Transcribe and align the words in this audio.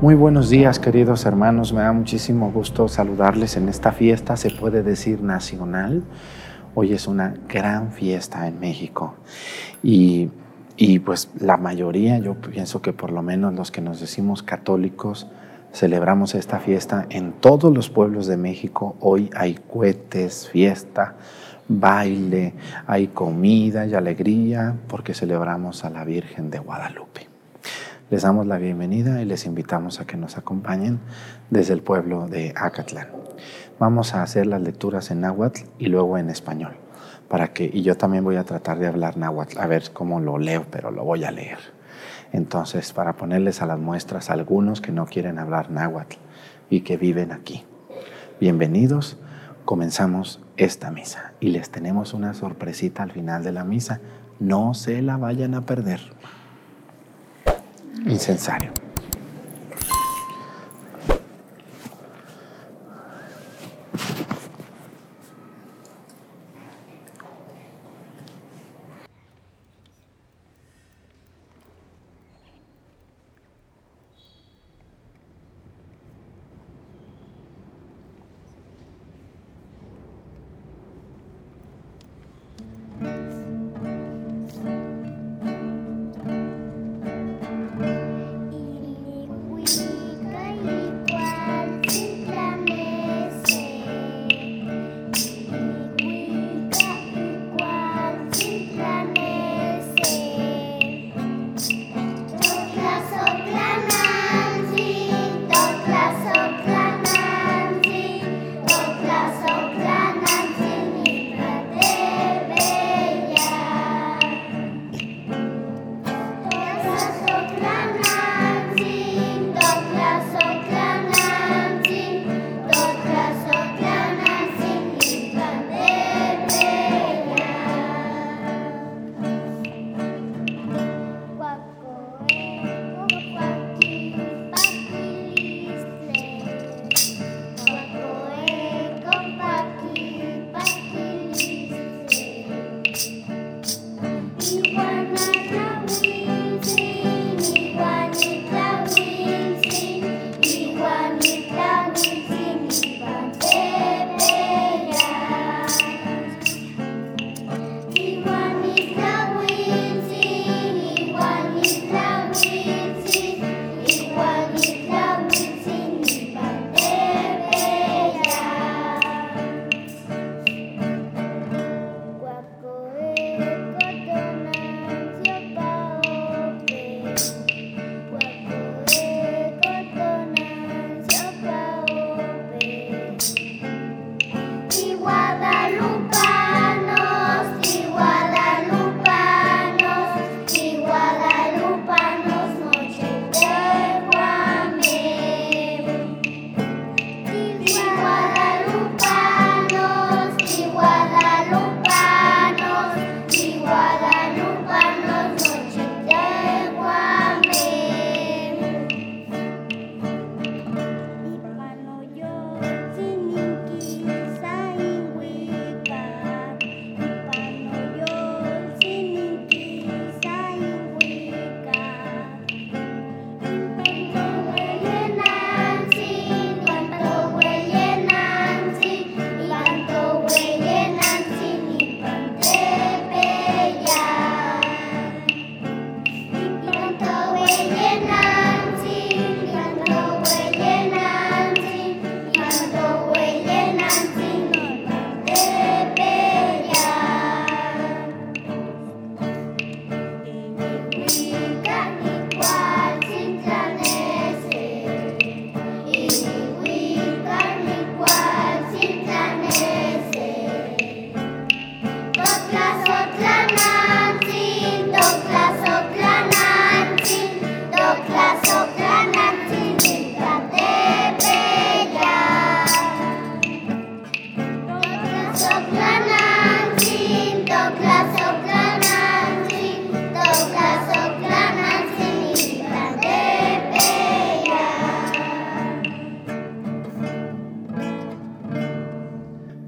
Muy 0.00 0.16
buenos 0.16 0.50
días 0.50 0.80
queridos 0.80 1.24
hermanos, 1.24 1.72
me 1.72 1.80
da 1.80 1.92
muchísimo 1.92 2.50
gusto 2.50 2.88
saludarles 2.88 3.56
en 3.56 3.68
esta 3.68 3.92
fiesta, 3.92 4.36
se 4.36 4.50
puede 4.50 4.82
decir 4.82 5.22
nacional. 5.22 6.02
Hoy 6.74 6.92
es 6.92 7.06
una 7.06 7.34
gran 7.48 7.92
fiesta 7.92 8.46
en 8.48 8.58
México 8.58 9.14
y, 9.82 10.30
y 10.76 10.98
pues 10.98 11.30
la 11.38 11.56
mayoría, 11.56 12.18
yo 12.18 12.34
pienso 12.34 12.82
que 12.82 12.92
por 12.92 13.12
lo 13.12 13.22
menos 13.22 13.54
los 13.54 13.70
que 13.70 13.80
nos 13.80 14.00
decimos 14.00 14.42
católicos, 14.42 15.28
celebramos 15.72 16.34
esta 16.34 16.58
fiesta 16.58 17.06
en 17.08 17.32
todos 17.32 17.72
los 17.72 17.88
pueblos 17.88 18.26
de 18.26 18.36
México. 18.36 18.96
Hoy 19.00 19.30
hay 19.34 19.54
cohetes, 19.54 20.48
fiesta, 20.48 21.14
baile, 21.68 22.52
hay 22.86 23.06
comida 23.08 23.86
y 23.86 23.94
alegría 23.94 24.74
porque 24.88 25.14
celebramos 25.14 25.84
a 25.84 25.90
la 25.90 26.04
Virgen 26.04 26.50
de 26.50 26.58
Guadalupe. 26.58 27.33
Les 28.10 28.20
damos 28.20 28.46
la 28.46 28.58
bienvenida 28.58 29.22
y 29.22 29.24
les 29.24 29.46
invitamos 29.46 29.98
a 29.98 30.06
que 30.06 30.18
nos 30.18 30.36
acompañen 30.36 31.00
desde 31.48 31.72
el 31.72 31.82
pueblo 31.82 32.28
de 32.28 32.52
Acatlán. 32.54 33.08
Vamos 33.78 34.14
a 34.14 34.22
hacer 34.22 34.46
las 34.46 34.60
lecturas 34.60 35.10
en 35.10 35.22
náhuatl 35.22 35.62
y 35.78 35.86
luego 35.86 36.18
en 36.18 36.28
español. 36.28 36.76
Para 37.28 37.54
que, 37.54 37.64
y 37.72 37.80
yo 37.80 37.96
también 37.96 38.22
voy 38.22 38.36
a 38.36 38.44
tratar 38.44 38.78
de 38.78 38.88
hablar 38.88 39.16
náhuatl, 39.16 39.58
a 39.58 39.66
ver 39.66 39.90
cómo 39.94 40.20
lo 40.20 40.36
leo, 40.36 40.66
pero 40.70 40.90
lo 40.90 41.02
voy 41.02 41.24
a 41.24 41.30
leer. 41.30 41.56
Entonces, 42.30 42.92
para 42.92 43.14
ponerles 43.14 43.62
a 43.62 43.66
las 43.66 43.78
muestras 43.78 44.28
a 44.28 44.34
algunos 44.34 44.82
que 44.82 44.92
no 44.92 45.06
quieren 45.06 45.38
hablar 45.38 45.70
náhuatl 45.70 46.18
y 46.68 46.82
que 46.82 46.98
viven 46.98 47.32
aquí. 47.32 47.64
Bienvenidos, 48.38 49.16
comenzamos 49.64 50.42
esta 50.58 50.90
misa 50.90 51.32
y 51.40 51.48
les 51.48 51.70
tenemos 51.70 52.12
una 52.12 52.34
sorpresita 52.34 53.02
al 53.02 53.12
final 53.12 53.42
de 53.42 53.52
la 53.52 53.64
misa. 53.64 54.02
No 54.40 54.74
se 54.74 55.00
la 55.00 55.16
vayan 55.16 55.54
a 55.54 55.62
perder 55.62 56.00
incensario. 58.06 58.83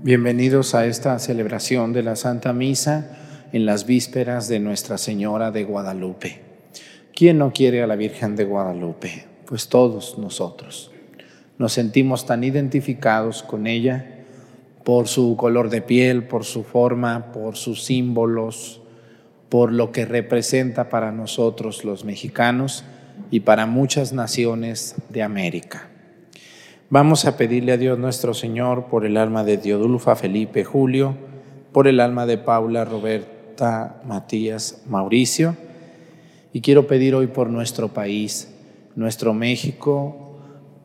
Bienvenidos 0.07 0.77
a 0.77 0.87
esta 0.87 1.19
celebración 1.19 1.93
de 1.93 2.05
la 2.05 2.15
Santa 2.15 2.53
Misa 2.53 3.19
en 3.53 3.67
las 3.67 3.87
vísperas 3.87 4.47
de 4.47 4.61
Nuestra 4.61 4.99
Señora 4.99 5.51
de 5.51 5.65
Guadalupe. 5.65 6.43
¿Quién 7.13 7.39
no 7.39 7.53
quiere 7.53 7.83
a 7.83 7.89
la 7.89 7.97
Virgen 7.97 8.37
de 8.37 8.45
Guadalupe? 8.45 9.27
pues 9.49 9.69
todos 9.69 10.17
nosotros. 10.17 10.93
Nos 11.59 11.73
sentimos 11.73 12.25
tan 12.25 12.45
identificados 12.45 13.43
con 13.43 13.67
ella 13.67 14.25
por 14.85 15.09
su 15.09 15.37
color 15.37 15.71
de 15.71 15.83
piel, 15.83 16.29
por 16.29 16.45
su 16.45 16.63
forma, 16.63 17.33
por 17.33 17.57
sus 17.57 17.83
símbolos, 17.83 18.83
por 19.49 19.73
lo 19.73 19.91
que 19.91 20.05
representa 20.05 20.89
para 20.89 21.11
nosotros 21.11 21.85
los 21.85 22.05
mexicanos 22.05 22.85
y 23.33 23.41
para 23.41 23.67
muchas 23.67 24.13
naciones 24.13 24.95
de 25.09 25.25
América. 25.25 25.91
Vamos 26.89 27.25
a 27.25 27.37
pedirle 27.37 27.73
a 27.73 27.77
Dios 27.77 27.99
nuestro 27.99 28.35
Señor 28.35 28.87
por 28.87 29.05
el 29.05 29.17
alma 29.17 29.45
de 29.45 29.57
Diodulfa 29.57 30.17
Felipe 30.17 30.65
Julio, 30.65 31.17
por 31.73 31.89
el 31.89 32.01
alma 32.01 32.27
de 32.27 32.39
Paula 32.39 32.85
Roberta 32.85 34.01
Matías 34.05 34.83
Mauricio, 34.87 35.57
y 36.53 36.61
quiero 36.61 36.87
pedir 36.87 37.15
hoy 37.15 37.27
por 37.27 37.51
nuestro 37.51 37.89
país, 37.89 38.55
nuestro 38.95 39.35
México, 39.35 40.39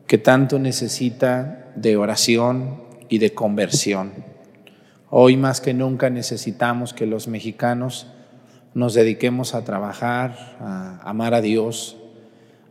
que 0.06 0.18
tanto 0.18 0.58
necesita 0.58 1.72
de 1.76 1.96
oración, 1.96 2.82
y 3.12 3.18
de 3.18 3.34
conversión. 3.34 4.10
Hoy 5.10 5.36
más 5.36 5.60
que 5.60 5.74
nunca 5.74 6.08
necesitamos 6.08 6.94
que 6.94 7.04
los 7.04 7.28
mexicanos 7.28 8.06
nos 8.72 8.94
dediquemos 8.94 9.54
a 9.54 9.64
trabajar, 9.64 10.56
a 10.60 10.98
amar 11.02 11.34
a 11.34 11.42
Dios, 11.42 11.98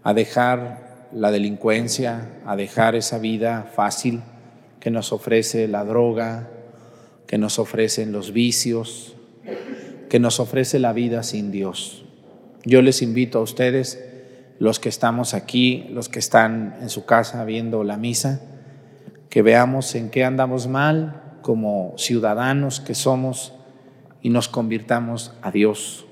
a 0.01 0.15
dejar 0.15 0.90
la 1.13 1.31
delincuencia, 1.31 2.41
a 2.45 2.55
dejar 2.55 2.95
esa 2.95 3.19
vida 3.19 3.69
fácil 3.75 4.21
que 4.79 4.91
nos 4.91 5.11
ofrece 5.13 5.67
la 5.67 5.83
droga, 5.85 6.49
que 7.27 7.37
nos 7.37 7.59
ofrecen 7.59 8.11
los 8.11 8.33
vicios, 8.33 9.15
que 10.09 10.19
nos 10.19 10.39
ofrece 10.39 10.79
la 10.79 10.93
vida 10.93 11.23
sin 11.23 11.51
Dios. 11.51 12.03
Yo 12.65 12.81
les 12.81 13.01
invito 13.01 13.39
a 13.39 13.41
ustedes, 13.41 14.03
los 14.59 14.79
que 14.79 14.89
estamos 14.89 15.33
aquí, 15.33 15.87
los 15.91 16.09
que 16.09 16.19
están 16.19 16.77
en 16.81 16.89
su 16.89 17.05
casa 17.05 17.43
viendo 17.45 17.83
la 17.83 17.97
misa, 17.97 18.41
que 19.29 19.41
veamos 19.41 19.95
en 19.95 20.09
qué 20.09 20.23
andamos 20.23 20.67
mal 20.67 21.39
como 21.41 21.93
ciudadanos 21.97 22.79
que 22.79 22.93
somos 22.93 23.53
y 24.21 24.29
nos 24.29 24.47
convirtamos 24.47 25.33
a 25.41 25.51
Dios. 25.51 26.05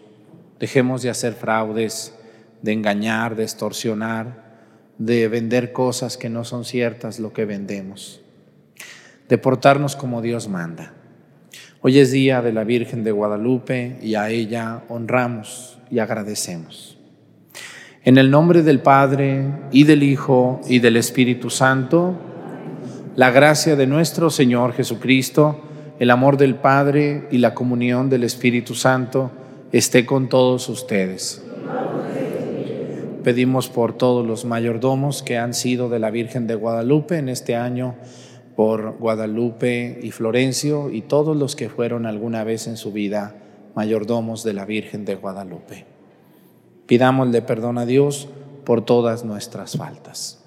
Dejemos 0.60 1.02
de 1.02 1.10
hacer 1.10 1.34
fraudes, 1.34 2.16
de 2.62 2.74
engañar, 2.74 3.36
de 3.36 3.44
extorsionar, 3.44 4.49
de 5.00 5.30
vender 5.30 5.72
cosas 5.72 6.18
que 6.18 6.30
no 6.30 6.44
son 6.44 6.66
ciertas 6.66 7.20
lo 7.20 7.32
que 7.32 7.46
vendemos, 7.46 8.22
de 9.30 9.38
portarnos 9.38 9.96
como 9.96 10.22
Dios 10.22 10.50
manda. 10.50 10.94
Hoy 11.82 12.00
es 12.00 12.12
día 12.12 12.42
de 12.42 12.52
la 12.52 12.66
Virgen 12.66 13.06
de 13.06 13.12
Guadalupe 13.12 13.98
y 14.02 14.16
a 14.16 14.30
ella 14.30 14.84
honramos 14.90 15.80
y 15.90 16.00
agradecemos. 16.00 16.98
En 18.04 18.18
el 18.18 18.30
nombre 18.30 18.62
del 18.62 18.82
Padre 18.82 19.46
y 19.72 19.86
del 19.86 20.04
Hijo 20.04 20.60
y 20.68 20.80
del 20.80 20.98
Espíritu 20.98 21.50
Santo, 21.50 22.18
la 23.16 23.32
gracia 23.32 23.78
de 23.78 23.88
nuestro 23.88 24.30
Señor 24.30 24.74
Jesucristo, 24.74 25.62
el 26.00 26.12
amor 26.12 26.36
del 26.36 26.56
Padre 26.56 27.28
y 27.32 27.38
la 27.38 27.54
comunión 27.54 28.10
del 28.10 28.26
Espíritu 28.26 28.76
Santo 28.76 29.32
esté 29.72 30.06
con 30.06 30.28
todos 30.28 30.68
ustedes. 30.68 31.42
Pedimos 33.24 33.70
por 33.70 33.94
todos 33.94 34.26
los 34.26 34.46
mayordomos 34.46 35.24
que 35.24 35.38
han 35.38 35.54
sido 35.54 35.90
de 35.90 36.00
la 36.00 36.10
Virgen 36.10 36.48
de 36.48 36.56
Guadalupe 36.56 37.18
en 37.18 37.30
este 37.30 37.56
año, 37.56 37.96
por 38.56 38.98
Guadalupe 38.98 40.00
y 40.02 40.12
Florencio 40.12 40.90
y 40.90 41.02
todos 41.02 41.36
los 41.36 41.56
que 41.56 41.70
fueron 41.70 42.06
alguna 42.06 42.44
vez 42.44 42.68
en 42.68 42.78
su 42.78 42.92
vida 42.92 43.36
mayordomos 43.76 44.44
de 44.44 44.54
la 44.54 44.66
Virgen 44.66 45.06
de 45.06 45.16
Guadalupe. 45.16 45.86
Pidámosle 46.86 47.42
perdón 47.42 47.78
a 47.78 47.86
Dios 47.86 48.28
por 48.66 48.84
todas 48.84 49.24
nuestras 49.24 49.78
faltas. 49.78 50.44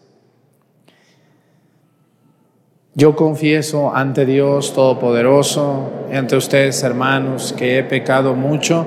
Yo 2.94 3.16
confieso 3.16 3.94
ante 3.94 4.26
Dios 4.26 4.74
Todopoderoso 4.74 5.90
y 6.12 6.16
ante 6.16 6.36
ustedes, 6.36 6.82
hermanos, 6.82 7.54
que 7.54 7.78
he 7.78 7.84
pecado 7.84 8.34
mucho 8.34 8.86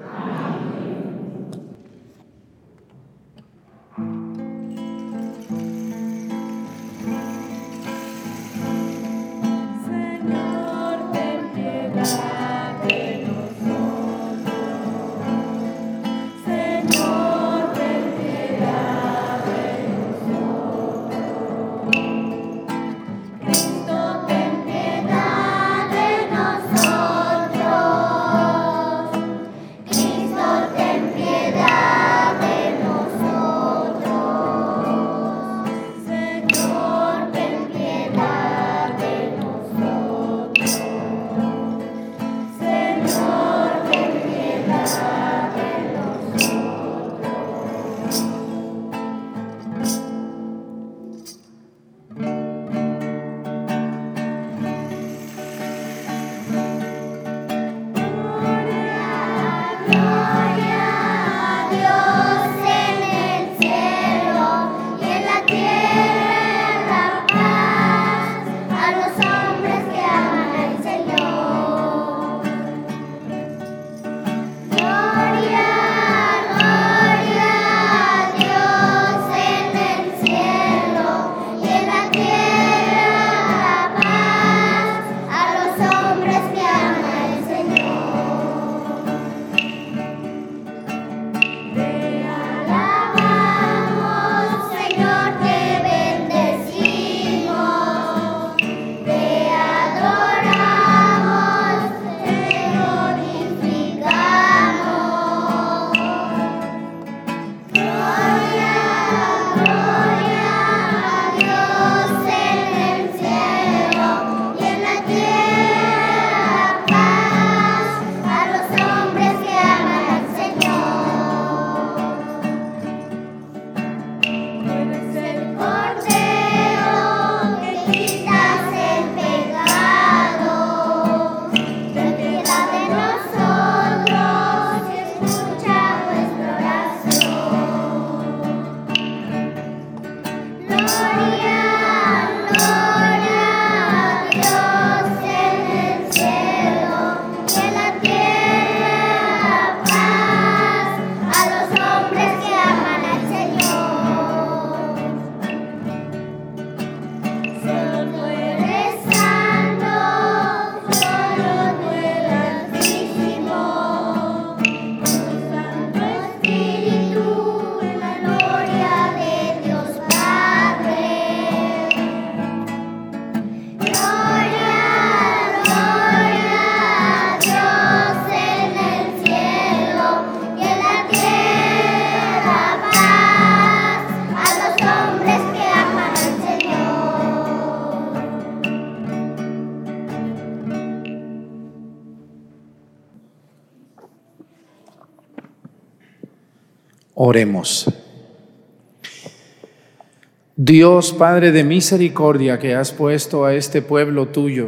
Dios 200.57 201.13
Padre 201.13 201.53
de 201.53 201.63
misericordia, 201.63 202.59
que 202.59 202.75
has 202.75 202.91
puesto 202.91 203.45
a 203.45 203.55
este 203.55 203.81
pueblo 203.81 204.27
tuyo 204.27 204.67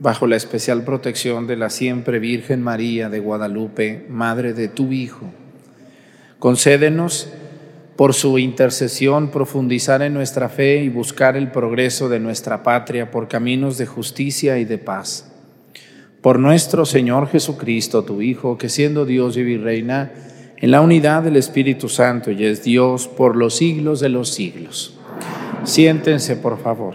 bajo 0.00 0.26
la 0.26 0.36
especial 0.36 0.84
protección 0.84 1.46
de 1.46 1.56
la 1.56 1.68
siempre 1.68 2.18
Virgen 2.18 2.62
María 2.62 3.10
de 3.10 3.20
Guadalupe, 3.20 4.06
Madre 4.08 4.54
de 4.54 4.68
tu 4.68 4.90
Hijo, 4.90 5.26
concédenos 6.38 7.28
por 7.94 8.14
su 8.14 8.38
intercesión 8.38 9.30
profundizar 9.30 10.00
en 10.00 10.14
nuestra 10.14 10.48
fe 10.48 10.82
y 10.82 10.88
buscar 10.88 11.36
el 11.36 11.50
progreso 11.50 12.08
de 12.08 12.20
nuestra 12.20 12.62
patria 12.62 13.10
por 13.10 13.28
caminos 13.28 13.76
de 13.76 13.84
justicia 13.84 14.58
y 14.58 14.64
de 14.64 14.78
paz. 14.78 15.30
Por 16.22 16.38
nuestro 16.38 16.86
Señor 16.86 17.28
Jesucristo, 17.28 18.02
tu 18.02 18.22
Hijo, 18.22 18.56
que 18.56 18.70
siendo 18.70 19.04
Dios 19.04 19.36
y 19.36 19.58
reina 19.58 20.10
en 20.60 20.70
la 20.72 20.80
unidad 20.80 21.22
del 21.22 21.36
Espíritu 21.36 21.88
Santo 21.88 22.32
y 22.32 22.44
es 22.44 22.64
Dios 22.64 23.06
por 23.06 23.36
los 23.36 23.56
siglos 23.56 24.00
de 24.00 24.08
los 24.08 24.30
siglos. 24.30 24.98
Siéntense, 25.64 26.36
por 26.36 26.58
favor. 26.58 26.94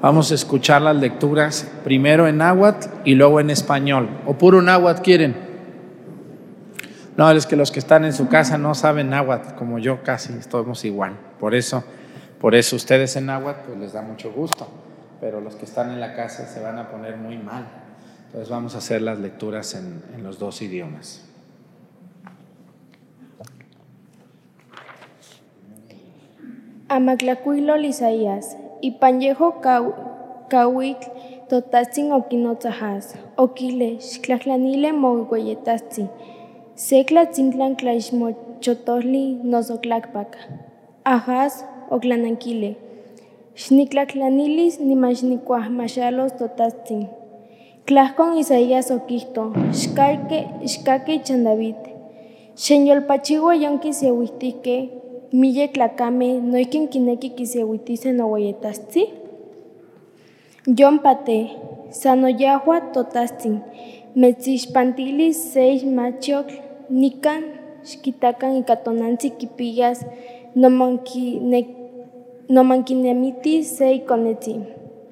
Vamos 0.00 0.32
a 0.32 0.34
escuchar 0.34 0.82
las 0.82 0.96
lecturas 0.96 1.70
primero 1.84 2.26
en 2.26 2.38
náhuatl 2.38 2.88
y 3.04 3.14
luego 3.14 3.38
en 3.38 3.50
español. 3.50 4.08
¿O 4.26 4.34
puro 4.34 4.60
náhuatl 4.60 5.02
quieren? 5.02 5.36
No, 7.16 7.30
es 7.30 7.46
que 7.46 7.54
los 7.54 7.70
que 7.70 7.78
están 7.78 8.04
en 8.04 8.12
su 8.12 8.28
casa 8.28 8.58
no 8.58 8.74
saben 8.74 9.10
náhuatl, 9.10 9.54
como 9.54 9.78
yo 9.78 10.02
casi, 10.02 10.32
estamos 10.32 10.84
igual. 10.84 11.16
Por 11.38 11.54
eso, 11.54 11.84
por 12.40 12.56
eso 12.56 12.74
ustedes 12.74 13.14
en 13.14 13.26
náhuatl 13.26 13.60
pues 13.68 13.78
les 13.78 13.92
da 13.92 14.02
mucho 14.02 14.32
gusto, 14.32 14.66
pero 15.20 15.40
los 15.40 15.54
que 15.54 15.66
están 15.66 15.90
en 15.90 16.00
la 16.00 16.16
casa 16.16 16.48
se 16.48 16.60
van 16.60 16.78
a 16.78 16.90
poner 16.90 17.16
muy 17.16 17.38
mal. 17.38 17.68
Entonces 18.26 18.48
vamos 18.48 18.74
a 18.74 18.78
hacer 18.78 19.02
las 19.02 19.20
lecturas 19.20 19.74
en, 19.76 20.02
en 20.16 20.24
los 20.24 20.40
dos 20.40 20.62
idiomas. 20.62 21.31
Amaclacuilo 26.92 27.80
Isaías, 27.80 28.58
y 28.82 28.90
panyejo 28.90 29.62
kawik 30.50 30.98
totatsin 31.48 32.12
okinotzahas, 32.12 33.14
okile, 33.38 33.96
xtlajlanile 33.96 34.92
mohueyetatsin. 34.92 36.08
Sekla 36.74 37.22
tzintlan 37.32 37.76
tlaixmochotoli 37.76 39.24
nosoklakpak. 39.42 40.36
Ajas 41.04 41.64
oklanankile. 41.90 42.76
Xniklaklanilis 43.56 44.74
nimachnicuahmaxalos 44.80 46.36
totatsin. 46.36 47.08
Tlahkon 47.86 48.36
Isaías 48.36 48.90
okihto, 48.90 49.52
xkake, 49.80 50.40
xkake 50.72 51.14
ichan 51.14 51.44
David. 51.44 51.80
Xenyolpachiwa 52.54 53.52
yonkisiauistihke, 55.32 55.38
miye 55.40 55.68
tlakame 55.68 56.40
noikin 56.40 56.88
kineki 56.88 57.30
kisiauitise 57.30 58.12
noweyetastsi. 58.12 59.10
Yompate, 60.78 61.50
sanoyahua 61.90 62.80
totatsin. 62.80 63.60
Metzixpantilis 64.14 65.52
seis 65.52 65.84
machiotl, 65.84 66.54
nikan 66.90 67.42
xkitakan 67.84 68.56
ika 68.56 68.76
tonantzi 68.76 69.30
kipiyas 69.30 70.04
nomankinemitis 72.48 73.78
se 73.78 73.92
ikonetzi, 73.92 74.54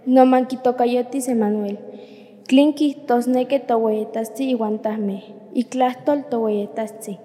nomankitokayotis 0.07 1.29
Emanuel. 1.29 1.77
Tlin 2.49 2.75
kihtosneki 2.75 3.59
toweyetastzi 3.59 4.51
iwan 4.51 4.79
tahmeh, 4.79 5.23
iklahtol 5.55 6.21
toweyetastzi. 6.31 7.19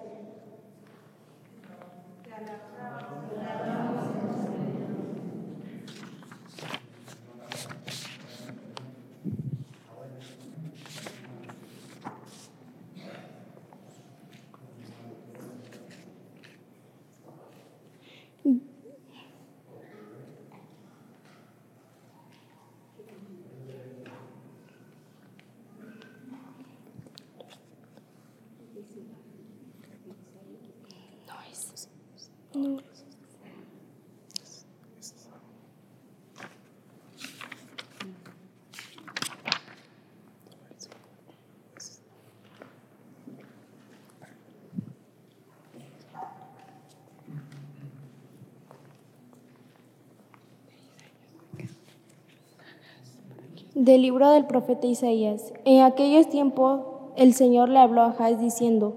Del 53.86 54.02
libro 54.02 54.32
del 54.32 54.46
profeta 54.46 54.88
Isaías. 54.88 55.54
En 55.64 55.84
aquellos 55.84 56.28
tiempos 56.28 56.82
el 57.16 57.36
Señor 57.36 57.70
le 57.70 57.78
habló 57.78 58.02
a 58.02 58.14
Jaz 58.14 58.40
diciendo, 58.40 58.96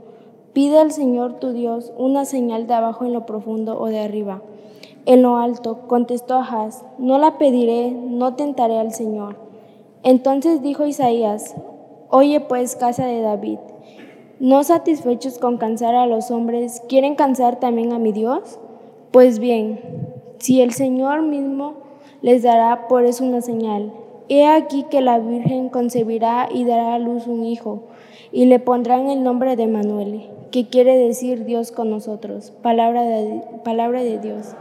Pide 0.54 0.78
al 0.78 0.92
Señor 0.92 1.35
tu 1.40 1.52
Dios 1.52 1.92
una 1.99 2.25
señal 2.25 2.66
de 2.66 2.73
abajo 2.73 3.04
en 3.04 3.12
lo 3.12 3.26
profundo 3.26 3.78
o 3.78 3.88
de 3.88 4.00
arriba. 4.00 4.40
En 5.04 5.21
lo 5.21 5.37
alto, 5.37 5.80
contestó 5.88 6.37
Ahaz, 6.37 6.87
no 6.97 7.18
la 7.18 7.37
pediré, 7.37 7.90
no 7.90 8.35
tentaré 8.35 8.78
al 8.78 8.92
Señor. 8.92 9.37
Entonces 10.04 10.62
dijo 10.62 10.87
Isaías, 10.87 11.54
Oye 12.09 12.40
pues, 12.40 12.75
casa 12.75 13.04
de 13.04 13.21
David, 13.21 13.59
¿no 14.40 14.64
satisfechos 14.64 15.38
con 15.38 15.59
cansar 15.59 15.97
a 15.97 16.07
los 16.07 16.30
hombres, 16.30 16.83
quieren 16.88 17.14
cansar 17.14 17.61
también 17.61 17.92
a 17.92 17.99
mi 17.99 18.12
Dios? 18.12 18.59
Pues 19.11 19.38
bien, 19.38 19.80
si 20.38 20.62
el 20.62 20.73
Señor 20.73 21.21
mismo 21.21 21.75
les 22.23 22.42
dará 22.42 22.88
por 22.88 23.04
eso 23.04 23.23
una 23.23 23.42
señal, 23.42 23.92
He 24.31 24.47
aquí 24.47 24.85
que 24.91 25.01
la 25.01 25.19
Virgen 25.19 25.71
concebirá 25.71 26.51
y 26.53 26.65
dará 26.65 26.95
a 26.95 26.99
luz 26.99 27.27
un 27.27 27.47
hijo, 27.47 27.85
y 28.31 28.45
le 28.45 28.59
pondrán 28.59 29.09
el 29.09 29.23
nombre 29.23 29.57
de 29.57 29.67
Manuel, 29.67 30.29
que 30.51 30.69
quiere 30.69 30.99
decir 30.99 31.47
Dios 31.47 31.73
con 31.73 31.89
nosotros. 31.89 32.53
Palabra 32.63 33.03
de, 33.03 33.41
palabra 33.65 34.03
de 34.03 34.19
Dios. 34.19 34.55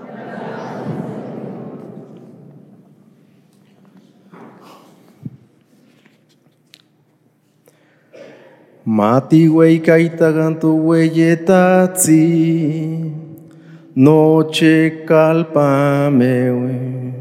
Mati 8.85 9.49
wey 9.49 9.81
kaitagantu 9.81 10.87
weyetatzi, 10.87 12.23
noche 13.95 15.03
calpamewe. 15.05 17.16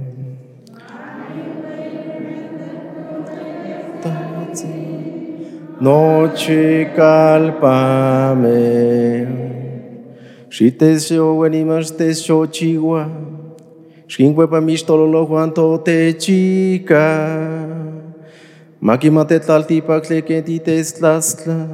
Noche 5.79 6.93
calpa 6.95 8.33
me. 8.41 9.29
Și 10.49 10.71
te 10.71 10.97
se 10.97 11.19
o 11.19 11.47
inimă 11.47 11.81
și 11.81 11.93
te 11.93 12.13
se 12.13 12.33
o 12.33 12.47
cigua. 12.47 13.11
Lo 14.87 15.07
lo 15.11 15.27
guanto 15.27 15.77
te 15.77 16.13
chica. 16.13 17.29
Ma 18.79 18.97
chima 18.97 19.25
te 19.25 19.39
tal 19.39 19.63
tipa 19.65 19.99
ti 19.99 20.59
te 20.59 20.83
slasla. 20.83 21.67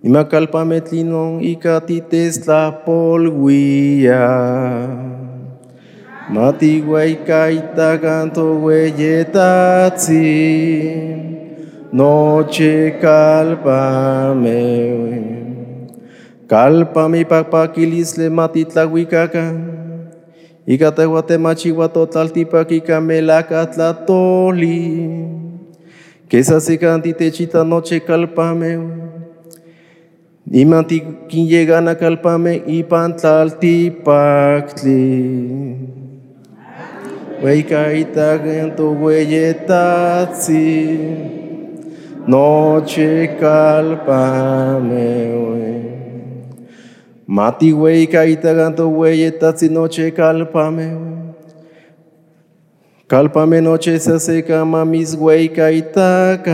Ima 0.00 0.24
calpa 0.24 0.64
me 0.64 0.80
tlinon 0.80 1.40
i 1.40 1.54
ca 1.54 1.78
ti 1.78 2.00
te 2.00 2.30
sla 2.30 2.72
polguia. 2.72 4.28
Mati 6.32 6.80
guai 6.80 7.18
caita 7.24 7.98
canto 7.98 8.58
guai 8.60 8.92
Noche 11.92 12.98
calpame. 13.00 14.52
Calpame 16.46 17.24
papaquilis 17.24 18.16
le 18.16 18.30
matitlahuicaca. 18.30 19.52
Icatehuate 20.68 21.36
machihuato 21.36 22.06
tlaltipaquica 22.06 23.00
melacatlatoli. 23.00 25.08
Que 26.28 26.38
esa 26.38 26.60
techita 26.60 27.64
noche 27.64 28.04
calpame. 28.04 28.78
Y 30.48 30.64
manti 30.64 31.00
quien 31.28 31.48
llegan 31.48 31.88
a 31.88 31.96
calpame 31.96 32.62
y 32.68 32.84
pantlaltipactli. 32.84 35.76
Huecaita 37.42 38.38
gento 38.38 38.92
hueyetatzi. 38.92 40.60
Noche 42.26 43.36
calpame. 43.40 45.00
Mati 47.26 47.72
güey 47.72 48.06
caita 48.06 48.52
ganto 48.52 48.88
güey 48.88 49.22
etatzi 49.22 49.68
noche 49.68 50.12
calpame. 50.12 50.92
Calpame 53.08 53.60
noche 53.60 53.98
se 53.98 54.20
seca 54.20 54.64
mamis 54.64 55.16
güey 55.16 55.48
caitaca. 55.48 56.52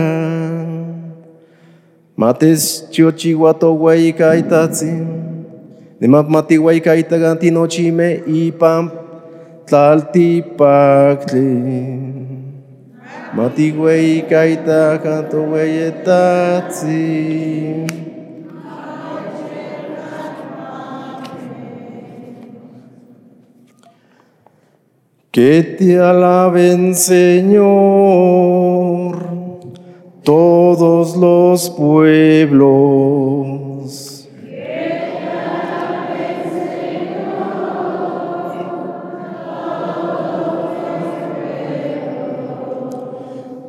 Mates 2.15 2.87
chiochihuato 2.89 3.73
güey 3.73 4.13
caitatzi. 4.13 4.91
De 5.99 6.07
mati 6.07 6.57
güey 6.57 6.81
caita 6.81 7.17
ganti 7.17 7.51
noche 7.51 7.91
me 7.91 8.23
y 8.25 8.51
pam 8.51 8.89
tlaltipactli. 9.65 12.16
Mati 13.37 13.69
güey 13.69 14.25
caita 14.27 14.99
canto 15.03 15.45
güey. 15.45 16.81
Que 25.29 25.61
te 25.77 25.99
alaben, 25.99 26.95
Señor, 26.95 27.59
todos 30.23 31.15
los 31.15 31.69
pueblos. 31.69 33.66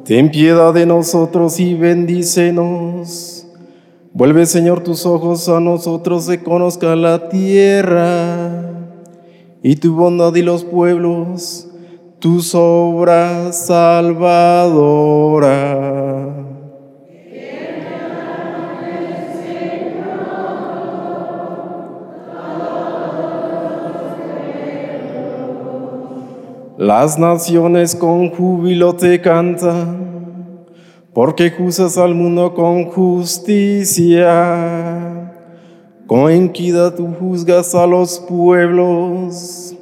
Ten 0.09 0.31
piedad 0.31 0.73
de 0.73 0.87
nosotros 0.87 1.61
y 1.61 1.75
bendícenos. 1.75 3.47
Vuelve, 4.15 4.47
Señor, 4.47 4.83
tus 4.83 5.05
ojos 5.05 5.51
a 5.51 5.61
nosotros, 5.61 6.25
se 6.25 6.43
conozca 6.43 6.97
la 6.97 7.29
tierra 7.29 8.71
y 9.63 9.77
tu 9.77 9.95
bondad 9.95 10.35
y 10.35 10.41
los 10.41 10.65
pueblos, 10.65 11.69
tus 12.21 12.55
obras 12.55 13.67
salvadora. 13.67 14.79
Las 26.79 27.19
naciones 27.19 27.95
con 27.97 28.31
júbilo 28.31 28.95
te 28.95 29.21
cantan, 29.21 30.65
porque 31.13 31.51
juzgas 31.51 31.99
al 31.99 32.15
mundo 32.15 32.55
con 32.55 32.85
justicia. 32.85 34.15
Con 36.07 36.31
equidad 36.31 36.95
tú 36.95 37.09
juzgas 37.19 37.75
a 37.75 37.85
los 37.85 38.21
pueblos 38.21 39.75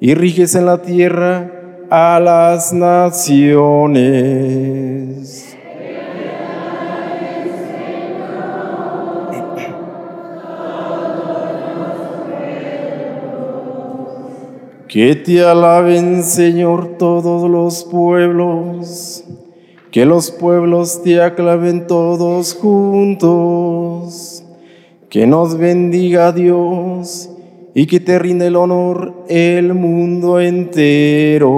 y 0.00 0.14
riges 0.14 0.54
en 0.54 0.66
la 0.66 0.80
tierra 0.80 1.50
a 1.90 2.20
las 2.20 2.72
naciones. 2.72 4.06
Que 14.88 15.16
te 15.16 15.42
alaben, 15.42 16.22
Señor, 16.22 16.96
todos 16.96 17.50
los 17.50 17.82
pueblos, 17.84 19.24
que 19.90 20.04
los 20.04 20.30
pueblos 20.30 21.02
te 21.02 21.20
aclamen 21.20 21.88
todos 21.88 22.54
juntos, 22.54 24.44
que 25.10 25.26
nos 25.26 25.58
bendiga 25.58 26.30
Dios 26.30 27.30
y 27.74 27.86
que 27.86 27.98
te 27.98 28.16
rinde 28.20 28.46
el 28.46 28.54
honor 28.54 29.24
el 29.28 29.74
mundo 29.74 30.38
entero. 30.38 31.50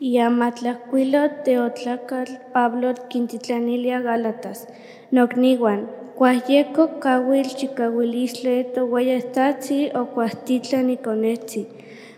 Yamatlacuilo 0.00 1.28
teotlacal 1.44 2.26
Pablo 2.54 2.94
quintitlanilia 3.10 4.00
Gálatas, 4.00 4.66
nocniwan, 5.12 5.90
cuayeco 6.16 6.98
cawil 7.00 7.44
chicawilisle 7.44 8.64
toguayastatzi 8.74 9.90
o 9.94 10.06
cuastitlan 10.06 10.88
iconetzi, 10.88 11.66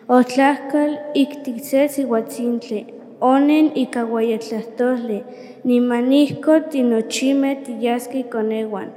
otlahcal 0.06 0.92
icticsesi 1.22 2.04
huatzintle, 2.04 2.86
onen 3.18 3.72
icaguayatlahtosle, 3.74 5.24
nimanisco 5.64 6.60
tinochime 6.70 7.56
tiyasqui 7.64 8.22
coneguan. 8.30 8.90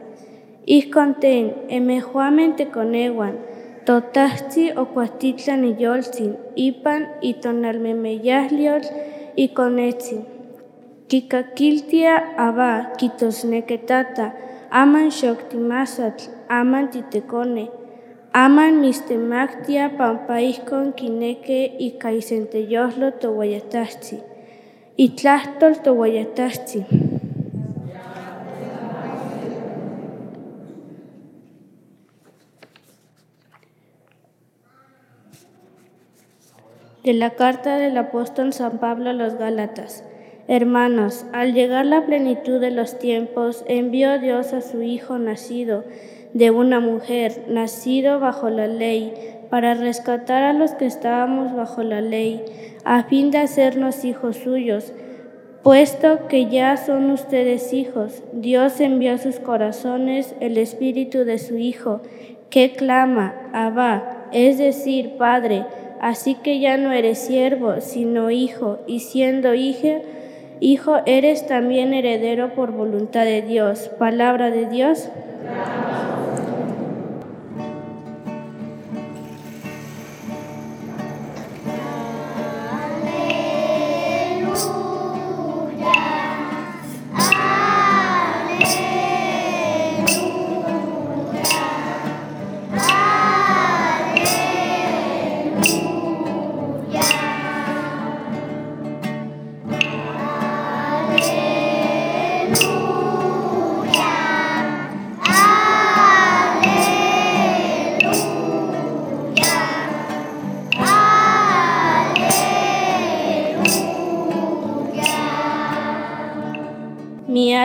Ijkon 0.67 1.15
ten, 1.21 1.53
emejuamen 1.69 2.53
teconeguan, 2.53 3.35
Totahti 3.85 4.73
okuastitlan 4.75 5.63
iyoltzin, 5.63 6.37
ipan 6.55 7.07
itonalmemeyahliotl 7.21 8.87
ikonetzin. 9.37 10.25
Kikakiltia 11.07 12.15
aba, 12.37 12.85
kitosneke 12.97 13.77
tata, 13.77 14.31
aman 14.71 15.11
xoktimasatl, 15.11 16.23
aman 16.49 16.87
titekone, 16.87 17.67
aman 18.33 18.73
mistemaktia 18.73 19.89
pampa 19.97 20.37
ijkon 20.37 20.93
kineke 20.93 21.59
ika 21.79 22.09
isenteyohlo 22.09 23.11
towayatahtzi, 23.11 24.17
itlahtol 24.97 25.73
towayatahtzi. 25.83 27.04
De 37.05 37.13
la 37.13 37.29
carta 37.29 37.77
del 37.77 37.95
apóstol 37.97 38.51
San 38.51 38.79
Pablo 38.79 39.11
a 39.11 39.13
los 39.13 39.35
Gálatas. 39.35 40.03
Hermanos, 40.47 41.27
al 41.33 41.53
llegar 41.53 41.85
la 41.85 42.03
plenitud 42.07 42.59
de 42.59 42.71
los 42.71 42.97
tiempos, 42.97 43.63
envió 43.67 44.17
Dios 44.17 44.53
a 44.53 44.61
su 44.61 44.81
Hijo 44.81 45.19
nacido 45.19 45.83
de 46.33 46.49
una 46.49 46.79
mujer, 46.79 47.43
nacido 47.47 48.19
bajo 48.19 48.49
la 48.49 48.65
ley, 48.65 49.13
para 49.51 49.75
rescatar 49.75 50.41
a 50.41 50.53
los 50.53 50.71
que 50.71 50.87
estábamos 50.87 51.55
bajo 51.55 51.83
la 51.83 52.01
ley, 52.01 52.43
a 52.85 53.03
fin 53.03 53.29
de 53.29 53.37
hacernos 53.37 54.03
hijos 54.03 54.37
suyos. 54.37 54.91
Puesto 55.61 56.27
que 56.27 56.49
ya 56.49 56.75
son 56.75 57.11
ustedes 57.11 57.71
hijos, 57.71 58.23
Dios 58.33 58.79
envió 58.79 59.13
a 59.13 59.19
sus 59.19 59.39
corazones 59.39 60.33
el 60.39 60.57
espíritu 60.57 61.19
de 61.19 61.37
su 61.37 61.55
Hijo, 61.55 62.01
que 62.49 62.71
clama, 62.71 63.35
Abba, 63.53 64.25
es 64.31 64.57
decir, 64.57 65.17
Padre. 65.19 65.65
Así 66.05 66.35
que 66.35 66.59
ya 66.59 66.77
no 66.77 66.91
eres 66.91 67.17
siervo, 67.17 67.81
sino 67.81 68.29
hijo, 68.29 68.77
y 68.85 68.99
siendo 68.99 69.55
hijo, 69.55 70.03
hijo 70.59 70.97
eres 71.07 71.47
también 71.47 71.95
heredero 71.95 72.53
por 72.53 72.71
voluntad 72.73 73.25
de 73.25 73.41
Dios. 73.41 73.89
Palabra 73.97 74.51
de 74.51 74.67
Dios. 74.67 75.09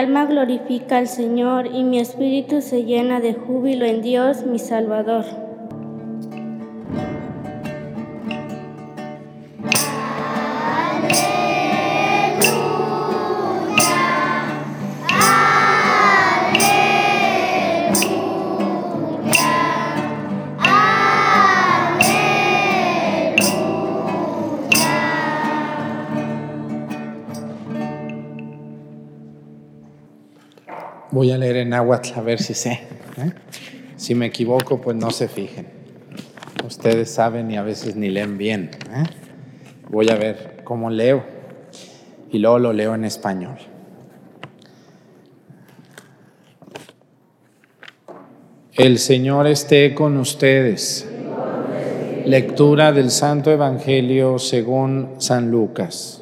Alma 0.01 0.25
glorifica 0.25 0.97
al 0.97 1.07
Señor 1.07 1.67
y 1.67 1.83
mi 1.83 1.99
espíritu 1.99 2.61
se 2.61 2.85
llena 2.85 3.19
de 3.19 3.35
júbilo 3.35 3.85
en 3.85 4.01
Dios 4.01 4.43
mi 4.47 4.57
Salvador. 4.57 5.40
Voy 31.21 31.29
a 31.29 31.37
leer 31.37 31.57
en 31.57 31.69
náhuatl 31.69 32.13
a 32.15 32.21
ver 32.23 32.41
si 32.41 32.55
sé. 32.55 32.71
¿eh? 32.71 33.31
Si 33.95 34.15
me 34.15 34.25
equivoco, 34.25 34.81
pues 34.81 34.97
no 34.97 35.11
se 35.11 35.27
fijen. 35.27 35.67
Ustedes 36.65 37.11
saben 37.11 37.51
y 37.51 37.57
a 37.57 37.61
veces 37.61 37.95
ni 37.95 38.09
leen 38.09 38.39
bien. 38.39 38.71
¿eh? 38.89 39.03
Voy 39.91 40.09
a 40.09 40.15
ver 40.15 40.61
cómo 40.63 40.89
leo 40.89 41.23
y 42.31 42.39
luego 42.39 42.57
lo 42.57 42.73
leo 42.73 42.95
en 42.95 43.05
español. 43.05 43.59
El 48.73 48.97
Señor 48.97 49.45
esté 49.45 49.93
con 49.93 50.17
ustedes. 50.17 51.07
Lectura 52.25 52.93
del 52.93 53.11
Santo 53.11 53.51
Evangelio 53.51 54.39
según 54.39 55.17
San 55.19 55.51
Lucas. 55.51 56.20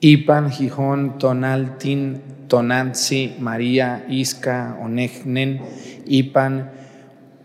Ipan, 0.00 0.50
Gijón, 0.50 1.18
Tonaltin, 1.18 2.22
Tonanzi, 2.46 3.34
María, 3.40 4.06
Isca, 4.08 4.76
Onegnen, 4.80 5.60
Ipan, 6.06 6.70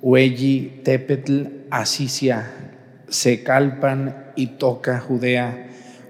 Huelli, 0.01 0.81
Tepetl, 0.83 1.65
Asisia, 1.71 2.51
Secalpan, 3.07 4.33
Itoca, 4.35 4.99
Judea, 4.99 5.67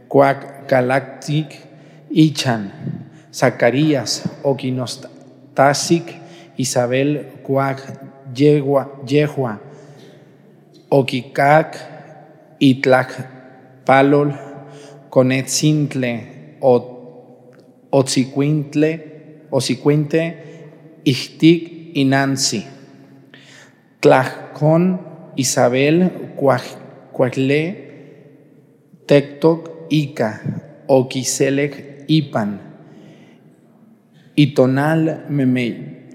Cuac, 0.09 0.67
Galactic, 0.67 1.47
Ichan, 2.09 2.71
Zacarías, 3.31 4.23
Oquinostásic, 4.43 6.03
Isabel, 6.57 7.39
Cuac, 7.41 7.79
Yehua 8.33 9.59
Oquicac, 10.89 11.77
Itlac, 12.59 13.85
Palol, 13.85 14.33
Conetzintle, 15.09 16.32
Otzicuintle, 17.89 19.45
Ocicuinte, 19.49 20.37
Ihtic 21.03 21.91
y 21.93 22.05
Nancy. 22.05 22.65
Tlajcon, 23.99 25.01
Isabel, 25.35 26.33
Cuacle, 27.11 27.61
Tectoc, 29.05 29.69
Ica, 29.89 30.41
Oquiselec, 30.87 32.05
Ipan. 32.07 32.61
Itonal, 34.35 35.25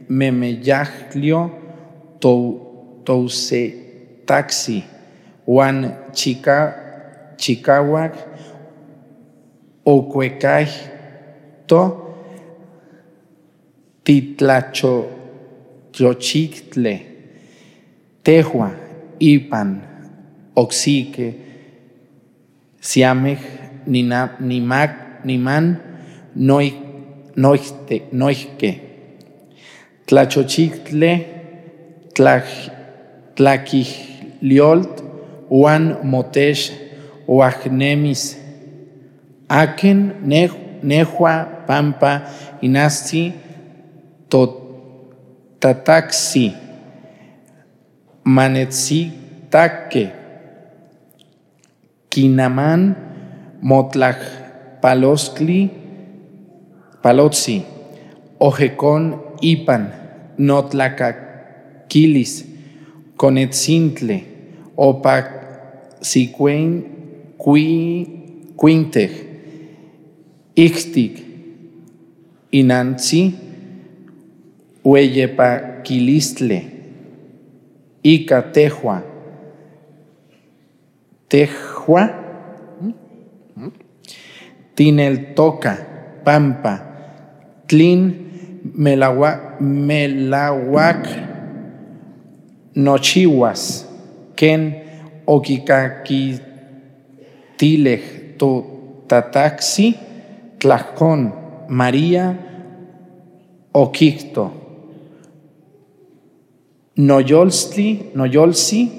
Memeyaclio, 0.09 1.53
Taxi, 4.27 4.85
Juan 5.47 5.99
Chica, 6.13 7.35
Chicahuac, 7.37 8.28
to 11.69 11.81
titlachochitle, 14.05 17.01
tehua, 18.25 18.71
ipan, 19.21 19.83
oxique, 20.57 21.35
siamej, 22.81 23.39
nimac, 23.87 24.31
niman, 25.25 25.77
noike, 28.13 28.81
tlachochitle, 30.07 31.27
tlaquiliolt, 33.37 35.05
uan 35.51 35.97
motesh, 36.05 36.73
oagnemis, 37.29 38.38
Aken, 39.49 40.29
Nehua, 40.83 41.67
Pampa, 41.67 42.23
Inasti, 42.63 43.33
Tataxi, 45.59 46.55
Take, 49.51 50.13
Kinaman, 52.11 52.95
Motlach, 53.63 54.21
Paloscli, 54.83 55.71
Palotzi, 57.03 57.65
Ojecon, 58.39 59.19
Ipan, 59.41 59.91
Notlacaquilis, 60.39 62.45
Conetzintle, 63.17 64.23
Opac, 64.77 65.27
Siquen, 66.03 66.85
Ixtic, 70.59 71.23
Inanzi, 72.51 73.31
Hueyepaquilistle, 74.83 76.59
Ica 78.03 78.43
Tejua, 78.43 79.03
Tejua, 81.29 82.11
Tinel 84.75 85.35
Toca, 85.35 85.87
Pampa, 86.25 86.81
Tlin, 87.69 88.15
Melahuac, 88.75 89.61
Nochihuas, 92.75 93.87
Ken, 94.35 94.75
Oquicaquitilej, 95.25 98.03
Tataxi, 99.07 100.08
Tlajcón, 100.59 101.35
María, 101.69 102.37
Oquicto, 103.73 104.53
Noyolsti, 106.97 108.11
Noyolsi, 108.15 108.93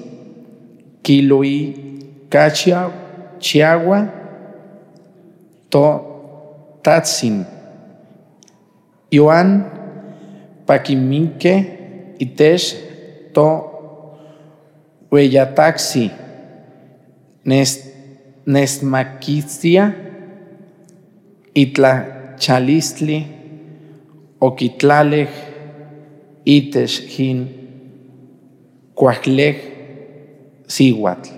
Kilui, 1.02 2.26
Cachia, 2.30 2.90
Chiagua, 3.38 4.10
To, 5.68 6.78
Tatsin, 6.82 7.46
Ioan, 9.10 9.66
Paquiminque, 10.66 12.14
Itesh, 12.18 12.76
To, 13.32 14.16
Nestmaquistia, 18.46 19.94
Itla 19.94 20.09
Chalistli, 22.38 23.26
Oquitlalej, 24.38 25.28
Iteshin, 26.44 27.48
Cuajlej, 28.94 29.56
Siguatl. 30.66 31.30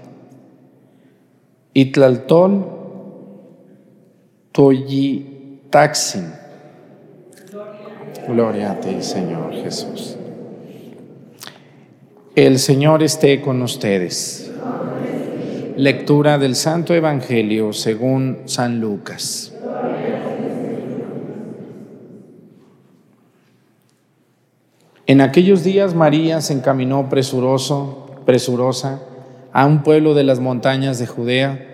Itlaltol, 1.75 2.65
Toyi 4.53 5.27
Taxin. 5.71 6.33
Gloria 8.29 8.73
a 8.73 8.81
ti, 8.81 9.03
Señor 9.03 9.53
Jesús. 9.55 10.17
El 12.37 12.59
Señor 12.59 13.03
esté 13.03 13.41
con 13.41 13.63
ustedes. 13.63 14.51
Lectura 15.77 16.39
del 16.39 16.55
Santo 16.55 16.95
Evangelio 16.95 17.73
según 17.73 18.43
San 18.45 18.81
Lucas. 18.81 19.52
En 25.13 25.21
aquellos 25.21 25.63
días 25.63 25.95
María 25.95 26.41
se 26.41 26.55
encaminó 26.55 27.11
presuroso, 27.11 28.07
presurosa 28.25 29.03
a 29.53 29.67
un 29.67 29.83
pueblo 29.83 30.15
de 30.15 30.25
las 30.25 30.41
montañas 30.41 30.99
de 30.99 31.07
Judea 31.07 31.69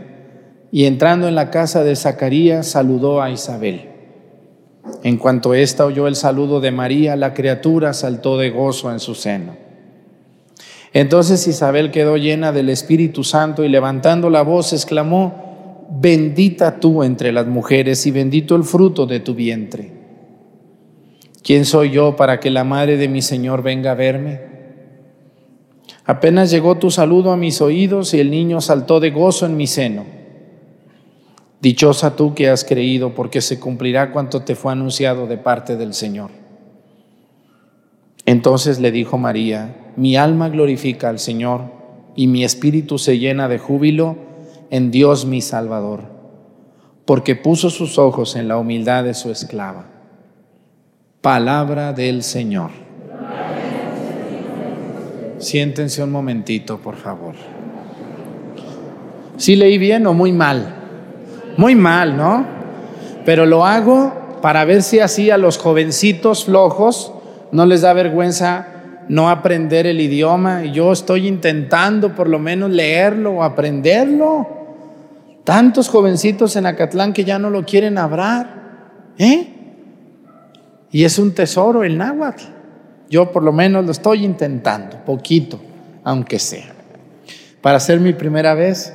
y 0.72 0.86
entrando 0.86 1.28
en 1.28 1.36
la 1.36 1.48
casa 1.52 1.84
de 1.84 1.94
Zacarías 1.94 2.66
saludó 2.66 3.22
a 3.22 3.30
Isabel. 3.30 3.90
En 5.04 5.18
cuanto 5.18 5.54
ésta 5.54 5.86
oyó 5.86 6.08
el 6.08 6.16
saludo 6.16 6.60
de 6.60 6.72
María, 6.72 7.14
la 7.14 7.32
criatura 7.32 7.92
saltó 7.92 8.38
de 8.38 8.50
gozo 8.50 8.90
en 8.90 8.98
su 8.98 9.14
seno. 9.14 9.54
Entonces 10.92 11.46
Isabel 11.46 11.92
quedó 11.92 12.16
llena 12.16 12.50
del 12.50 12.68
Espíritu 12.70 13.22
Santo 13.22 13.62
y 13.62 13.68
levantando 13.68 14.30
la 14.30 14.42
voz 14.42 14.72
exclamó, 14.72 15.86
bendita 15.92 16.80
tú 16.80 17.04
entre 17.04 17.30
las 17.30 17.46
mujeres 17.46 18.04
y 18.04 18.10
bendito 18.10 18.56
el 18.56 18.64
fruto 18.64 19.06
de 19.06 19.20
tu 19.20 19.36
vientre. 19.36 19.97
¿Quién 21.48 21.64
soy 21.64 21.92
yo 21.92 22.14
para 22.14 22.40
que 22.40 22.50
la 22.50 22.62
madre 22.62 22.98
de 22.98 23.08
mi 23.08 23.22
Señor 23.22 23.62
venga 23.62 23.92
a 23.92 23.94
verme? 23.94 24.38
Apenas 26.04 26.50
llegó 26.50 26.76
tu 26.76 26.90
saludo 26.90 27.32
a 27.32 27.38
mis 27.38 27.62
oídos 27.62 28.12
y 28.12 28.20
el 28.20 28.30
niño 28.30 28.60
saltó 28.60 29.00
de 29.00 29.10
gozo 29.12 29.46
en 29.46 29.56
mi 29.56 29.66
seno. 29.66 30.04
Dichosa 31.62 32.16
tú 32.16 32.34
que 32.34 32.50
has 32.50 32.64
creído, 32.64 33.14
porque 33.14 33.40
se 33.40 33.58
cumplirá 33.58 34.12
cuanto 34.12 34.42
te 34.42 34.56
fue 34.56 34.72
anunciado 34.72 35.26
de 35.26 35.38
parte 35.38 35.78
del 35.78 35.94
Señor. 35.94 36.32
Entonces 38.26 38.78
le 38.78 38.92
dijo 38.92 39.16
María, 39.16 39.94
mi 39.96 40.16
alma 40.16 40.50
glorifica 40.50 41.08
al 41.08 41.18
Señor 41.18 41.62
y 42.14 42.26
mi 42.26 42.44
espíritu 42.44 42.98
se 42.98 43.18
llena 43.18 43.48
de 43.48 43.58
júbilo 43.58 44.18
en 44.68 44.90
Dios 44.90 45.24
mi 45.24 45.40
Salvador, 45.40 46.10
porque 47.06 47.36
puso 47.36 47.70
sus 47.70 47.96
ojos 47.96 48.36
en 48.36 48.48
la 48.48 48.58
humildad 48.58 49.04
de 49.04 49.14
su 49.14 49.30
esclava. 49.30 49.97
Palabra 51.28 51.92
del 51.92 52.22
Señor. 52.22 52.70
Siéntense 55.36 56.02
un 56.02 56.10
momentito, 56.10 56.78
por 56.78 56.96
favor. 56.96 57.34
¿Sí 59.36 59.54
leí 59.54 59.76
bien 59.76 60.06
o 60.06 60.14
muy 60.14 60.32
mal? 60.32 60.74
Muy 61.58 61.74
mal, 61.74 62.16
¿no? 62.16 62.46
Pero 63.26 63.44
lo 63.44 63.66
hago 63.66 64.38
para 64.40 64.64
ver 64.64 64.82
si 64.82 65.00
así 65.00 65.30
a 65.30 65.36
los 65.36 65.58
jovencitos 65.58 66.46
flojos 66.46 67.12
no 67.52 67.66
les 67.66 67.82
da 67.82 67.92
vergüenza 67.92 68.66
no 69.10 69.28
aprender 69.28 69.86
el 69.86 70.00
idioma. 70.00 70.64
Yo 70.64 70.92
estoy 70.92 71.26
intentando 71.26 72.14
por 72.14 72.26
lo 72.30 72.38
menos 72.38 72.70
leerlo 72.70 73.32
o 73.32 73.42
aprenderlo. 73.42 74.48
Tantos 75.44 75.90
jovencitos 75.90 76.56
en 76.56 76.64
Acatlán 76.64 77.12
que 77.12 77.24
ya 77.24 77.38
no 77.38 77.50
lo 77.50 77.66
quieren 77.66 77.98
hablar. 77.98 79.12
¿Eh? 79.18 79.57
Y 80.90 81.04
es 81.04 81.18
un 81.18 81.34
tesoro 81.34 81.84
el 81.84 81.98
náhuatl. 81.98 82.44
Yo 83.10 83.32
por 83.32 83.42
lo 83.42 83.52
menos 83.52 83.84
lo 83.84 83.92
estoy 83.92 84.24
intentando, 84.24 85.04
poquito, 85.04 85.60
aunque 86.04 86.38
sea. 86.38 86.74
Para 87.60 87.80
ser 87.80 88.00
mi 88.00 88.12
primera 88.12 88.54
vez, 88.54 88.92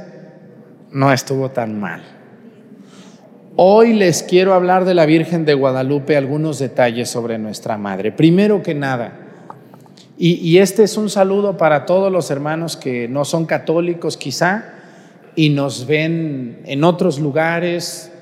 no 0.92 1.12
estuvo 1.12 1.50
tan 1.50 1.80
mal. 1.80 2.02
Hoy 3.56 3.94
les 3.94 4.24
quiero 4.24 4.54
hablar 4.54 4.86
de 4.86 4.94
la 4.94 5.06
Virgen 5.06 5.46
de 5.46 5.54
Guadalupe, 5.54 6.18
algunos 6.18 6.60
detalles 6.60 7.10
sobre 7.10 7.38
nuestra 7.38 7.78
Madre. 7.78 8.12
Primero 8.12 8.64
que 8.64 8.74
nada, 8.74 9.24
y, 10.26 10.60
este 10.60 10.84
es 10.84 10.96
un 10.96 11.10
saludo 11.10 11.58
para 11.58 11.86
todos 11.86 12.10
los 12.10 12.32
hermanos 12.32 12.78
que 12.78 13.10
no 13.10 13.26
son 13.26 13.46
católicos 13.46 14.16
quizá 14.16 14.64
y 15.36 15.50
nos 15.50 15.86
ven 15.86 16.62
en 16.64 16.86
otros 16.86 17.20
lugares 17.20 18.13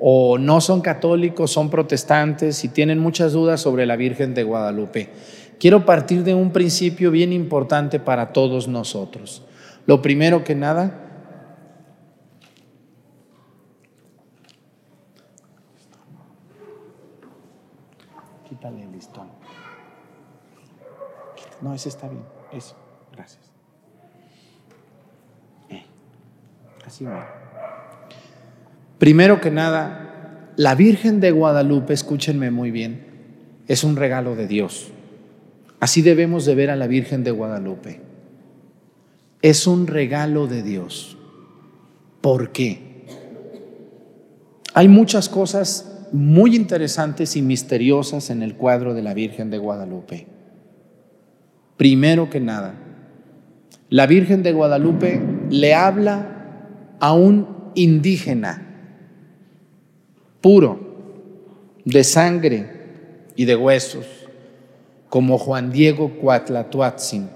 o 0.00 0.38
no 0.38 0.60
son 0.60 0.80
católicos, 0.80 1.50
son 1.50 1.68
protestantes 1.68 2.64
y 2.64 2.68
tienen 2.68 2.98
muchas 2.98 3.32
dudas 3.32 3.60
sobre 3.60 3.84
la 3.86 3.96
Virgen 3.96 4.34
de 4.34 4.44
Guadalupe. 4.44 5.10
Quiero 5.58 5.84
partir 5.84 6.24
de 6.24 6.34
un 6.34 6.52
principio 6.52 7.10
bien 7.10 7.32
importante 7.32 8.00
para 8.00 8.32
todos 8.32 8.66
nosotros. 8.66 9.42
Lo 9.86 10.00
primero 10.00 10.42
que 10.42 10.54
nada, 10.54 11.06
Quítale 18.48 18.82
el 18.82 18.90
listón. 18.90 19.28
No, 21.60 21.72
ese 21.72 21.88
está 21.88 22.08
bien. 22.08 22.24
Eso. 22.52 22.74
Gracias. 23.12 23.52
Eh, 25.68 25.84
así 26.84 27.04
va. 27.04 27.39
Primero 29.00 29.40
que 29.40 29.50
nada, 29.50 30.52
la 30.56 30.74
Virgen 30.74 31.20
de 31.20 31.30
Guadalupe, 31.30 31.94
escúchenme 31.94 32.50
muy 32.50 32.70
bien, 32.70 33.00
es 33.66 33.82
un 33.82 33.96
regalo 33.96 34.36
de 34.36 34.46
Dios. 34.46 34.92
Así 35.80 36.02
debemos 36.02 36.44
de 36.44 36.54
ver 36.54 36.68
a 36.68 36.76
la 36.76 36.86
Virgen 36.86 37.24
de 37.24 37.30
Guadalupe. 37.30 38.02
Es 39.40 39.66
un 39.66 39.86
regalo 39.86 40.46
de 40.48 40.62
Dios. 40.62 41.16
¿Por 42.20 42.52
qué? 42.52 43.06
Hay 44.74 44.88
muchas 44.88 45.30
cosas 45.30 46.06
muy 46.12 46.54
interesantes 46.54 47.36
y 47.36 47.42
misteriosas 47.42 48.28
en 48.28 48.42
el 48.42 48.54
cuadro 48.54 48.92
de 48.92 49.00
la 49.00 49.14
Virgen 49.14 49.48
de 49.48 49.56
Guadalupe. 49.56 50.26
Primero 51.78 52.28
que 52.28 52.40
nada, 52.40 52.74
la 53.88 54.06
Virgen 54.06 54.42
de 54.42 54.52
Guadalupe 54.52 55.22
le 55.48 55.72
habla 55.72 56.96
a 57.00 57.14
un 57.14 57.72
indígena 57.74 58.66
puro, 60.40 60.80
de 61.84 62.04
sangre 62.04 62.66
y 63.36 63.44
de 63.44 63.56
huesos, 63.56 64.06
como 65.08 65.38
Juan 65.38 65.72
Diego 65.72 66.10
Cuatlatuatzin. 66.20 67.28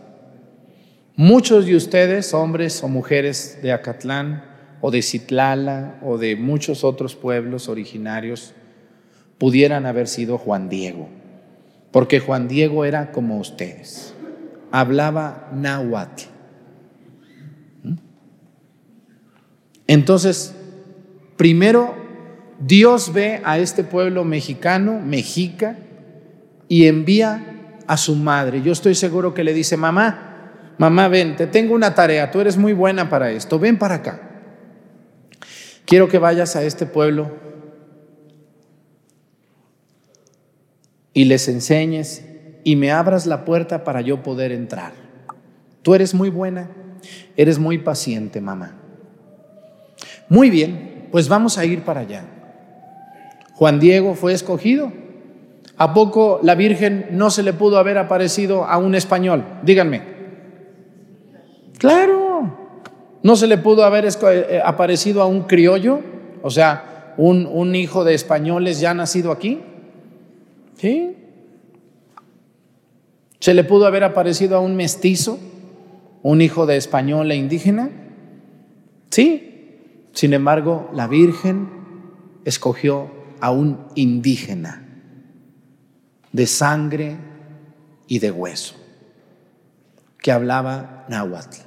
Muchos 1.17 1.67
de 1.67 1.77
ustedes, 1.77 2.35
hombres 2.35 2.83
o 2.83 2.88
mujeres 2.88 3.59
de 3.62 3.73
Acatlán 3.73 4.45
o 4.81 4.90
de 4.90 5.03
Citlala 5.03 5.99
o 6.03 6.19
de 6.19 6.37
muchos 6.37 6.85
otros 6.85 7.14
pueblos 7.14 7.69
originarios, 7.69 8.53
pudieran 9.38 9.87
haber 9.87 10.09
sido 10.09 10.38
Juan 10.38 10.69
Diego, 10.69 11.09
porque 11.90 12.21
Juan 12.21 12.49
Diego 12.49 12.85
era 12.85 13.12
como 13.12 13.38
ustedes, 13.38 14.14
hablaba 14.71 15.49
náhuatl. 15.53 16.25
¿Mm? 17.83 17.95
Entonces, 19.87 20.55
primero, 21.37 22.04
Dios 22.66 23.12
ve 23.12 23.42
a 23.44 23.59
este 23.59 23.85
pueblo 23.85 24.24
mexicano, 24.24 24.98
mexica, 24.98 25.77
y 26.66 26.87
envía 26.87 27.77
a 27.87 27.98
su 27.98 28.16
madre. 28.16 28.62
Yo 28.62 28.72
estoy 28.72 28.94
seguro 28.94 29.35
que 29.35 29.44
le 29.44 29.53
dice, 29.53 29.77
mamá, 29.77 30.72
mamá, 30.79 31.09
ven, 31.09 31.37
te 31.37 31.46
tengo 31.46 31.74
una 31.74 31.94
tarea, 31.94 32.31
tú 32.31 32.40
eres 32.40 32.57
muy 32.57 32.72
buena 32.72 33.11
para 33.11 33.31
esto, 33.31 33.59
ven 33.59 33.79
para 33.79 33.96
acá. 33.96 34.20
Quiero 35.85 36.09
que 36.09 36.18
vayas 36.18 36.57
a 36.57 36.62
este 36.62 36.87
pueblo 36.87 37.33
y 41.12 41.27
les 41.27 41.48
enseñes 41.48 42.24
y 42.64 42.77
me 42.77 42.92
abras 42.92 43.27
la 43.27 43.44
puerta 43.44 43.85
para 43.85 44.00
yo 44.00 44.22
poder 44.22 44.53
entrar. 44.53 44.92
Tú 45.83 45.94
eres 45.94 46.14
muy 46.14 46.31
buena, 46.31 46.70
eres 47.37 47.59
muy 47.59 47.77
paciente, 47.77 48.40
mamá. 48.40 48.74
Muy 50.31 50.48
bien, 50.48 51.09
pues 51.12 51.29
vamos 51.29 51.59
a 51.59 51.66
ir 51.66 51.83
para 51.83 52.00
allá. 52.00 52.24
Juan 53.55 53.81
Diego 53.81 54.14
fue 54.14 54.33
escogido. 54.33 54.93
¿A 55.77 55.93
poco 55.95 56.40
la 56.43 56.55
Virgen 56.55 57.07
no 57.12 57.31
se 57.31 57.43
le 57.43 57.53
pudo 57.53 57.79
haber 57.79 57.99
aparecido 57.99 58.64
a 58.64 58.79
un 58.79 58.95
español? 58.95 59.45
Díganme. 59.62 60.03
Claro. 61.79 62.57
¿No 63.23 63.37
se 63.37 63.47
le 63.47 63.59
pudo 63.59 63.85
haber 63.85 64.07
eh, 64.07 64.61
aparecido 64.64 65.23
a 65.23 65.27
un 65.27 65.43
criollo? 65.43 66.01
O 66.43 66.51
sea, 66.51 67.14
un, 67.17 67.47
un 67.47 67.75
hijo 67.75 68.05
de 68.05 68.14
españoles 68.14 68.81
ya 68.81 68.95
nacido 68.95 69.33
aquí. 69.33 69.61
¿Sí? 70.77 71.17
¿Se 73.40 73.55
le 73.55 73.64
pudo 73.64 73.87
haber 73.87 74.05
aparecido 74.05 74.57
a 74.57 74.61
un 74.61 74.77
mestizo, 74.77 75.38
un 76.23 76.40
hijo 76.40 76.67
de 76.67 76.77
español 76.77 77.31
e 77.31 77.37
indígena? 77.37 77.90
Sí. 79.11 79.51
Sin 80.12 80.33
embargo, 80.33 80.90
la 80.93 81.09
Virgen 81.09 81.69
escogió 82.45 83.24
a 83.44 83.50
un 83.50 83.88
indígena 83.94 84.83
de 86.33 86.46
sangre 86.46 87.18
y 88.07 88.18
de 88.18 88.30
hueso, 88.30 88.74
que 90.16 90.33
hablaba 90.33 91.04
náhuatl. 91.11 91.59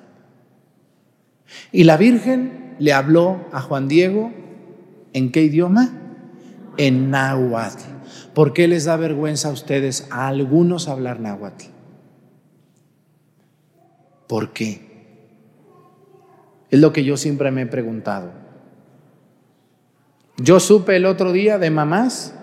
Y 1.72 1.84
la 1.84 1.98
Virgen 1.98 2.76
le 2.80 2.94
habló 2.94 3.46
a 3.52 3.62
Juan 3.62 3.88
Diego 3.88 4.32
en 5.14 5.32
qué 5.32 5.44
idioma? 5.44 5.92
En 6.78 7.12
náhuatl. 7.12 7.84
¿Por 8.34 8.54
qué 8.54 8.68
les 8.68 8.86
da 8.86 8.98
vergüenza 8.98 9.50
a 9.50 9.52
ustedes, 9.52 10.08
a 10.10 10.30
algunos, 10.30 10.88
hablar 10.88 11.20
náhuatl? 11.20 11.66
¿Por 14.26 14.52
qué? 14.52 14.82
Es 16.72 16.80
lo 16.80 16.92
que 16.92 17.04
yo 17.04 17.18
siempre 17.18 17.52
me 17.52 17.62
he 17.62 17.68
preguntado. 17.68 18.47
Yo 20.38 20.60
supe 20.60 20.96
el 20.96 21.06
otro 21.06 21.32
día 21.32 21.58
de 21.58 21.72
mamás 21.72 22.34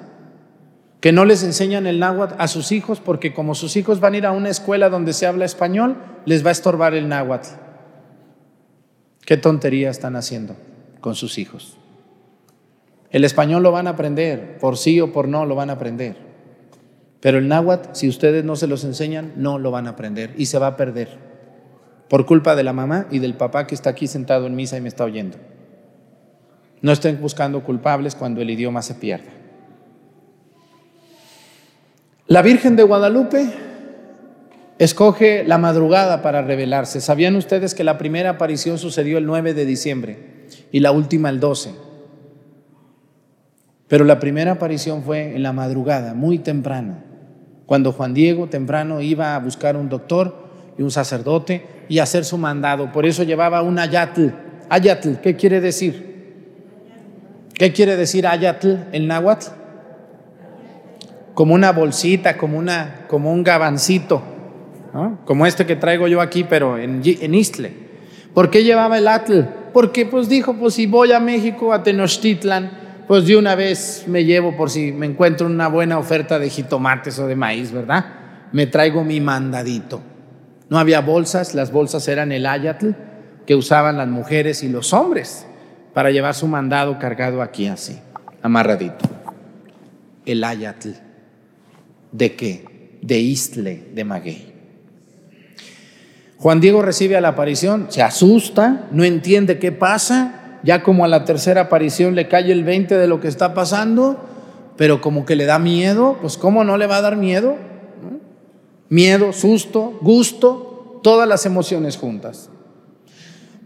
que 1.01 1.13
no 1.13 1.25
les 1.25 1.45
enseñan 1.45 1.87
el 1.87 2.01
náhuatl 2.01 2.35
a 2.39 2.49
sus 2.49 2.73
hijos 2.73 2.99
porque 2.99 3.33
como 3.33 3.55
sus 3.55 3.77
hijos 3.77 4.01
van 4.01 4.15
a 4.15 4.17
ir 4.17 4.27
a 4.27 4.33
una 4.33 4.49
escuela 4.49 4.89
donde 4.89 5.13
se 5.13 5.27
habla 5.27 5.45
español, 5.45 5.97
les 6.25 6.45
va 6.45 6.49
a 6.49 6.53
estorbar 6.53 6.95
el 6.95 7.09
náhuatl. 7.09 7.51
¿Qué 9.25 9.37
tontería 9.37 9.91
están 9.91 10.17
haciendo 10.17 10.57
con 11.01 11.15
sus 11.15 11.39
hijos? 11.39 11.77
El 13.11 13.25
español 13.25 13.63
lo 13.63 13.71
van 13.71 13.87
a 13.87 13.91
aprender, 13.91 14.59
por 14.59 14.77
sí 14.77 15.01
o 15.01 15.13
por 15.13 15.29
no 15.29 15.47
lo 15.47 15.55
van 15.55 15.71
a 15.71 15.75
aprender. 15.75 16.17
Pero 17.21 17.39
el 17.39 17.47
náhuatl, 17.47 17.91
si 17.93 18.09
ustedes 18.09 18.45
no 18.45 18.57
se 18.57 18.67
los 18.67 18.83
enseñan, 18.83 19.35
no 19.37 19.59
lo 19.59 19.71
van 19.71 19.87
a 19.87 19.91
aprender 19.91 20.35
y 20.37 20.47
se 20.47 20.59
va 20.59 20.67
a 20.67 20.77
perder. 20.77 21.17
Por 22.09 22.27
culpa 22.27 22.57
de 22.57 22.65
la 22.65 22.73
mamá 22.73 23.07
y 23.11 23.21
del 23.21 23.35
papá 23.35 23.67
que 23.67 23.75
está 23.75 23.91
aquí 23.91 24.09
sentado 24.09 24.47
en 24.47 24.57
misa 24.57 24.77
y 24.77 24.81
me 24.81 24.89
está 24.89 25.05
oyendo. 25.05 25.39
No 26.85 26.93
estén 26.93 27.19
buscando 27.19 27.65
culpables 27.65 28.15
cuando 28.15 28.43
el 28.43 28.51
idioma 28.51 28.83
se 28.83 28.95
pierda. 28.95 29.31
La 32.27 32.43
Virgen 32.43 32.77
de 32.77 32.83
Guadalupe 32.83 33.47
escoge 34.79 35.45
la 35.45 35.57
madrugada 35.57 36.21
para 36.21 36.43
revelarse. 36.43 37.01
¿Sabían 37.01 37.37
ustedes 37.37 37.75
que 37.75 37.85
la 37.85 37.97
primera 37.97 38.29
aparición 38.29 38.77
sucedió 38.77 39.17
el 39.17 39.25
9 39.25 39.55
de 39.55 39.65
diciembre 39.65 40.19
y 40.73 40.81
la 40.81 40.93
última 40.93 41.31
el 41.31 41.41
12? 41.41 41.71
Pero 43.89 44.05
la 44.05 44.21
primera 44.21 44.53
aparición 44.53 45.03
fue 45.05 45.35
en 45.35 45.43
la 45.43 45.55
madrugada, 45.55 46.13
muy 46.13 46.39
temprano, 46.39 46.99
cuando 47.65 47.93
Juan 47.93 48.13
Diego 48.13 48.51
temprano 48.51 49.01
iba 49.01 49.35
a 49.35 49.39
buscar 49.39 49.79
un 49.79 49.89
doctor 49.89 50.37
y 50.77 50.83
un 50.83 50.91
sacerdote 50.91 51.65
y 51.89 52.01
hacer 52.01 52.27
su 52.27 52.37
mandado. 52.37 52.93
Por 52.93 53.07
eso 53.07 53.23
llevaba 53.23 53.63
un 53.63 53.79
ayatl. 53.79 54.29
Ayatl, 54.69 55.15
¿qué 55.23 55.35
quiere 55.35 55.63
decir? 55.63 56.14
¿Qué 57.55 57.73
quiere 57.73 57.97
decir 57.97 58.27
ayatl 58.27 58.75
en 58.91 59.07
náhuatl? 59.07 59.47
Como 61.35 61.55
una 61.55 61.73
bolsita, 61.73 62.37
como, 62.37 62.59
una, 62.59 63.07
como 63.09 63.33
un 63.33 63.45
gabancito, 63.45 64.23
como 65.25 65.47
este 65.47 65.65
que 65.65 65.77
traigo 65.77 66.09
yo 66.09 66.21
aquí, 66.21 66.45
pero 66.45 66.79
en, 66.79 67.01
en 67.05 67.35
Istle. 67.35 67.73
¿Por 68.35 68.51
qué 68.51 68.65
llevaba 68.65 68.99
el 68.99 69.07
atl? 69.07 69.43
Porque 69.73 70.07
pues 70.07 70.29
dijo, 70.29 70.55
pues 70.55 70.75
si 70.75 70.87
voy 70.87 71.13
a 71.13 71.21
México, 71.21 71.73
a 71.73 71.83
Tenochtitlan, 71.83 72.71
pues 73.07 73.27
de 73.27 73.37
una 73.37 73.55
vez 73.55 74.05
me 74.09 74.25
llevo 74.25 74.57
por 74.57 74.71
si 74.71 74.91
me 74.91 75.07
encuentro 75.07 75.47
una 75.47 75.69
buena 75.69 75.99
oferta 75.99 76.39
de 76.41 76.51
jitomates 76.51 77.19
o 77.21 77.27
de 77.29 77.37
maíz, 77.37 77.71
¿verdad? 77.71 78.05
Me 78.53 78.67
traigo 78.67 79.05
mi 79.05 79.21
mandadito. 79.21 80.01
No 80.69 80.79
había 80.79 81.01
bolsas, 81.01 81.55
las 81.55 81.71
bolsas 81.71 82.09
eran 82.09 82.33
el 82.33 82.47
ayatl 82.47 82.91
que 83.47 83.55
usaban 83.55 83.97
las 83.97 84.09
mujeres 84.09 84.63
y 84.65 84.69
los 84.69 84.93
hombres 84.93 85.47
para 85.95 86.11
llevar 86.11 86.35
su 86.35 86.49
mandado 86.49 86.99
cargado 86.99 87.41
aquí 87.41 87.67
así, 87.69 87.99
amarradito. 88.43 89.09
El 90.27 90.43
ayatl. 90.43 90.91
¿De 92.13 92.35
qué? 92.35 92.99
De 93.01 93.19
Istle 93.19 93.89
de 93.95 94.05
Maguey. 94.05 94.53
Juan 96.39 96.61
Diego 96.61 96.83
recibe 96.83 97.17
a 97.17 97.21
la 97.21 97.29
aparición, 97.29 97.87
se 97.89 98.03
asusta, 98.03 98.89
no 98.91 99.05
entiende 99.05 99.59
qué 99.59 99.73
pasa, 99.73 100.59
ya 100.63 100.83
como 100.83 101.05
a 101.05 101.09
la 101.09 101.25
tercera 101.25 101.63
aparición 101.63 102.15
le 102.15 102.29
cae 102.29 102.51
el 102.51 102.65
20 102.65 102.97
de 102.97 103.07
lo 103.07 103.21
que 103.21 103.29
está 103.29 103.55
pasando, 103.55 104.25
pero 104.77 105.01
como 105.01 105.25
que 105.25 105.37
le 105.37 105.47
da 105.47 105.59
miedo, 105.59 106.19
pues 106.21 106.37
¿cómo 106.37 106.65
no 106.65 106.77
le 106.77 106.87
va 106.87 106.97
a 106.97 107.03
dar 107.03 107.17
miedo? 107.17 107.57
Miedo, 108.89 109.33
susto, 109.33 109.99
gusto, 110.03 111.01
todas 111.03 111.29
las 111.29 111.47
emociones 111.47 111.97
juntas. 111.97 112.51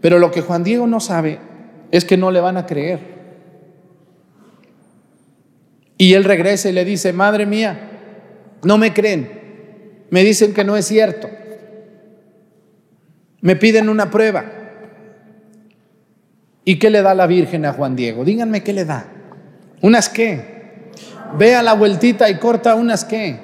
Pero 0.01 0.19
lo 0.19 0.31
que 0.31 0.41
Juan 0.41 0.63
Diego 0.63 0.87
no 0.87 0.99
sabe 0.99 1.48
es 1.91 2.05
que 2.05 2.17
no 2.17 2.31
le 2.31 2.39
van 2.39 2.57
a 2.57 2.65
creer. 2.65 2.99
Y 5.97 6.13
él 6.13 6.23
regresa 6.23 6.69
y 6.69 6.71
le 6.71 6.85
dice, 6.85 7.11
madre 7.13 7.45
mía, 7.45 7.77
no 8.63 8.77
me 8.77 8.93
creen, 8.93 10.05
me 10.09 10.23
dicen 10.23 10.53
que 10.53 10.63
no 10.63 10.77
es 10.77 10.85
cierto, 10.85 11.29
me 13.41 13.55
piden 13.55 13.89
una 13.89 14.09
prueba. 14.09 14.45
¿Y 16.63 16.77
qué 16.77 16.89
le 16.89 17.01
da 17.01 17.15
la 17.15 17.27
Virgen 17.27 17.65
a 17.65 17.73
Juan 17.73 17.95
Diego? 17.95 18.23
Díganme 18.23 18.63
qué 18.63 18.73
le 18.73 18.85
da. 18.85 19.07
¿Unas 19.81 20.07
qué? 20.07 20.91
Ve 21.37 21.55
a 21.55 21.63
la 21.63 21.73
vueltita 21.73 22.29
y 22.29 22.37
corta 22.37 22.75
unas 22.75 23.05
qué. 23.05 23.39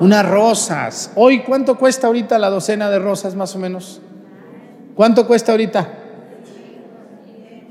Unas 0.00 0.28
rosas. 0.28 1.12
Hoy, 1.14 1.40
¿cuánto 1.40 1.78
cuesta 1.78 2.06
ahorita 2.06 2.38
la 2.38 2.50
docena 2.50 2.90
de 2.90 2.98
rosas 2.98 3.34
más 3.34 3.56
o 3.56 3.58
menos? 3.58 4.00
¿Cuánto 4.94 5.26
cuesta 5.26 5.52
ahorita? 5.52 5.88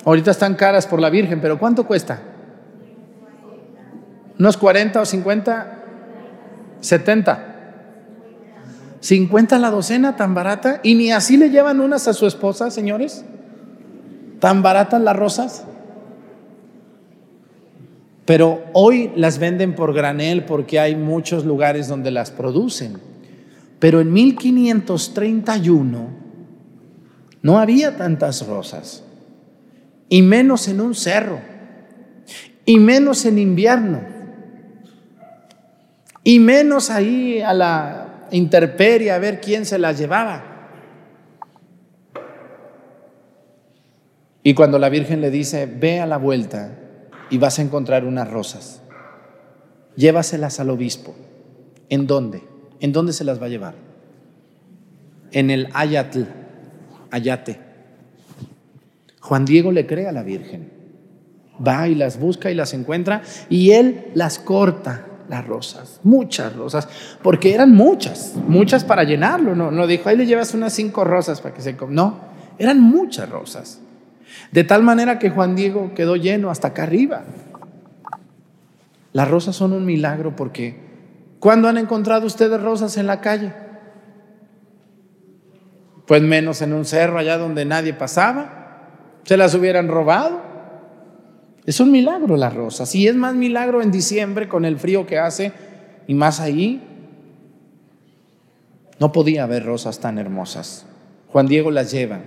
Ahorita 0.08 0.32
están 0.32 0.56
caras 0.56 0.88
por 0.88 1.02
la 1.02 1.10
Virgen, 1.10 1.41
pero 1.41 1.60
¿cuánto 1.60 1.86
cuesta? 1.86 2.22
¿Unos 4.39 4.56
40 4.56 5.02
o 5.02 5.06
50? 5.06 5.84
¿70? 6.82 7.39
¿50 9.02 9.60
la 9.60 9.70
docena 9.70 10.15
tan 10.15 10.34
barata? 10.34 10.80
¿Y 10.82 10.96
ni 10.96 11.12
así 11.12 11.36
le 11.36 11.50
llevan 11.50 11.82
unas 11.82 12.08
a 12.08 12.13
su 12.13 12.26
esposa, 12.26 12.72
señores? 12.72 13.26
¿Tan 14.39 14.63
baratas 14.63 15.02
las 15.02 15.17
rosas? 15.17 15.65
Pero 18.24 18.63
hoy 18.72 19.12
las 19.17 19.39
venden 19.39 19.76
por 19.76 19.93
granel 19.93 20.46
porque 20.46 20.80
hay 20.80 20.96
muchos 20.96 21.43
lugares 21.43 21.89
donde 21.89 22.12
las 22.12 22.32
producen. 22.32 23.00
Pero 23.80 24.00
en 24.00 24.13
1531 24.13 26.08
no 27.41 27.60
había 27.60 27.98
tantas 27.98 28.48
rosas, 28.48 29.04
y 30.10 30.22
menos 30.22 30.67
en 30.67 30.82
un 30.82 30.96
cerro, 30.96 31.39
y 32.65 32.80
menos 32.80 33.26
en 33.26 33.39
invierno, 33.39 34.02
y 36.24 36.39
menos 36.39 36.89
ahí 36.89 37.41
a 37.41 37.54
la 37.54 38.28
intemperie 38.32 39.12
a 39.12 39.20
ver 39.20 39.39
quién 39.39 39.65
se 39.65 39.78
las 39.78 39.98
llevaba. 39.98 40.43
Y 44.43 44.54
cuando 44.54 44.80
la 44.80 44.89
Virgen 44.89 45.20
le 45.22 45.30
dice, 45.30 45.65
ve 45.65 46.00
a 46.00 46.06
la 46.06 46.17
vuelta 46.17 46.72
y 47.30 47.38
vas 47.38 47.60
a 47.60 47.62
encontrar 47.62 48.06
unas 48.06 48.30
rosas, 48.30 48.82
llévaselas 49.96 50.60
al 50.60 50.70
obispo. 50.70 51.15
¿En 51.89 52.08
dónde? 52.08 52.43
¿En 52.80 52.93
dónde 52.93 53.13
se 53.13 53.24
las 53.24 53.41
va 53.41 53.48
a 53.48 53.50
llevar? 53.50 53.76
En 55.32 55.50
el 55.50 55.70
Ayatl, 55.74 56.24
Ayate. 57.12 57.66
Juan 59.28 59.44
Diego 59.44 59.74
le 59.74 59.86
cree 59.86 60.08
a 60.08 60.13
la 60.13 60.24
Virgen. 60.24 60.72
Va 61.66 61.90
y 61.90 61.96
las 61.96 62.18
busca 62.18 62.50
y 62.50 62.56
las 62.56 62.74
encuentra 62.74 63.24
y 63.50 63.72
él 63.72 64.06
las 64.13 64.40
corta, 64.40 65.06
las 65.28 65.46
rosas, 65.46 66.00
muchas 66.04 66.56
rosas, 66.56 66.88
porque 67.22 67.54
eran 67.54 67.74
muchas, 67.74 68.36
muchas 68.48 68.86
para 68.86 69.04
llenarlo. 69.04 69.54
No, 69.54 69.69
no 69.69 69.86
dijo, 69.86 70.08
ahí 70.08 70.15
le 70.15 70.25
llevas 70.25 70.54
unas 70.54 70.71
cinco 70.71 71.04
rosas 71.04 71.42
para 71.42 71.54
que 71.54 71.62
se... 71.62 71.75
No, 71.90 72.19
eran 72.58 72.80
muchas 72.80 73.30
rosas. 73.30 73.82
De 74.54 74.63
tal 74.63 74.82
manera 74.82 75.19
que 75.19 75.30
Juan 75.30 75.58
Diego 75.58 75.94
quedó 75.94 76.15
lleno 76.15 76.50
hasta 76.50 76.69
acá 76.69 76.84
arriba. 76.84 77.25
Las 79.12 79.28
rosas 79.30 79.58
son 79.58 79.73
un 79.73 79.86
milagro 79.86 80.38
porque 80.38 80.80
¿cuándo 81.40 81.67
han 81.67 81.78
encontrado 81.78 82.25
ustedes 82.25 82.62
rosas 82.62 82.96
en 82.96 83.08
la 83.08 83.19
calle? 83.19 83.52
Pues 86.06 86.21
menos 86.21 86.62
en 86.62 86.71
un 86.71 86.86
cerro 86.86 87.17
allá 87.17 87.38
donde 87.38 87.65
nadie 87.65 87.94
pasaba. 87.94 88.67
Se 89.28 89.36
las 89.36 89.54
hubieran 89.56 89.90
robado. 89.90 90.40
Es 91.65 91.82
un 91.82 91.92
milagro 91.92 92.38
las 92.38 92.54
rosas. 92.54 92.96
Y 92.96 93.10
es 93.10 93.15
más 93.15 93.36
milagro 93.36 93.82
en 93.82 93.92
diciembre 93.92 94.48
con 94.48 94.63
el 94.63 94.80
frío 94.80 95.06
que 95.06 95.19
hace 95.19 95.52
y 96.08 96.13
más 96.13 96.40
ahí. 96.40 96.82
No 99.00 99.12
podía 99.12 99.44
haber 99.44 99.65
rosas 99.65 100.00
tan 100.00 100.17
hermosas. 100.17 100.86
Juan 101.28 101.46
Diego 101.46 101.71
las 101.71 101.92
lleva. 101.92 102.21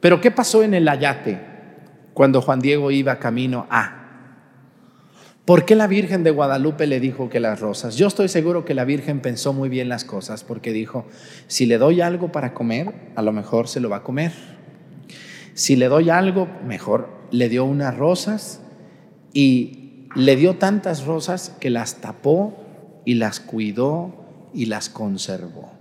Pero 0.00 0.20
¿qué 0.20 0.32
pasó 0.32 0.64
en 0.64 0.74
el 0.74 0.88
Ayate 0.88 1.38
cuando 2.14 2.42
Juan 2.42 2.58
Diego 2.58 2.90
iba 2.90 3.20
camino 3.20 3.68
a? 3.70 3.94
¿Por 5.44 5.64
qué 5.64 5.76
la 5.76 5.86
Virgen 5.86 6.24
de 6.24 6.32
Guadalupe 6.32 6.88
le 6.88 6.98
dijo 6.98 7.28
que 7.30 7.38
las 7.38 7.60
rosas? 7.60 7.94
Yo 7.94 8.08
estoy 8.08 8.28
seguro 8.28 8.64
que 8.64 8.74
la 8.74 8.84
Virgen 8.84 9.20
pensó 9.20 9.52
muy 9.52 9.68
bien 9.68 9.88
las 9.88 10.04
cosas 10.04 10.42
porque 10.42 10.72
dijo, 10.72 11.06
si 11.46 11.64
le 11.64 11.78
doy 11.78 12.00
algo 12.00 12.32
para 12.32 12.54
comer, 12.54 12.92
a 13.14 13.22
lo 13.22 13.32
mejor 13.32 13.68
se 13.68 13.78
lo 13.78 13.88
va 13.88 13.98
a 13.98 14.02
comer. 14.02 14.57
Si 15.58 15.74
le 15.74 15.88
doy 15.88 16.08
algo, 16.08 16.46
mejor 16.64 17.08
le 17.32 17.48
dio 17.48 17.64
unas 17.64 17.96
rosas 17.96 18.60
y 19.32 20.06
le 20.14 20.36
dio 20.36 20.54
tantas 20.54 21.04
rosas 21.04 21.52
que 21.58 21.68
las 21.68 21.96
tapó 21.96 22.56
y 23.04 23.14
las 23.14 23.40
cuidó 23.40 24.14
y 24.54 24.66
las 24.66 24.88
conservó. 24.88 25.72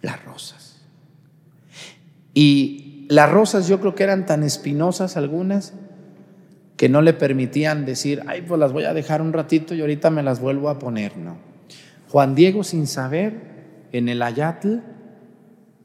Las 0.00 0.24
rosas. 0.24 0.80
Y 2.32 3.06
las 3.10 3.30
rosas 3.30 3.68
yo 3.68 3.80
creo 3.80 3.94
que 3.94 4.04
eran 4.04 4.24
tan 4.24 4.44
espinosas 4.44 5.18
algunas 5.18 5.74
que 6.78 6.88
no 6.88 7.02
le 7.02 7.12
permitían 7.12 7.84
decir, 7.84 8.22
ay, 8.28 8.40
pues 8.48 8.58
las 8.58 8.72
voy 8.72 8.84
a 8.84 8.94
dejar 8.94 9.20
un 9.20 9.34
ratito 9.34 9.74
y 9.74 9.82
ahorita 9.82 10.08
me 10.08 10.22
las 10.22 10.40
vuelvo 10.40 10.70
a 10.70 10.78
poner, 10.78 11.18
no. 11.18 11.36
Juan 12.08 12.34
Diego 12.34 12.64
sin 12.64 12.86
saber, 12.86 13.88
en 13.92 14.08
el 14.08 14.22
Ayatl, 14.22 14.78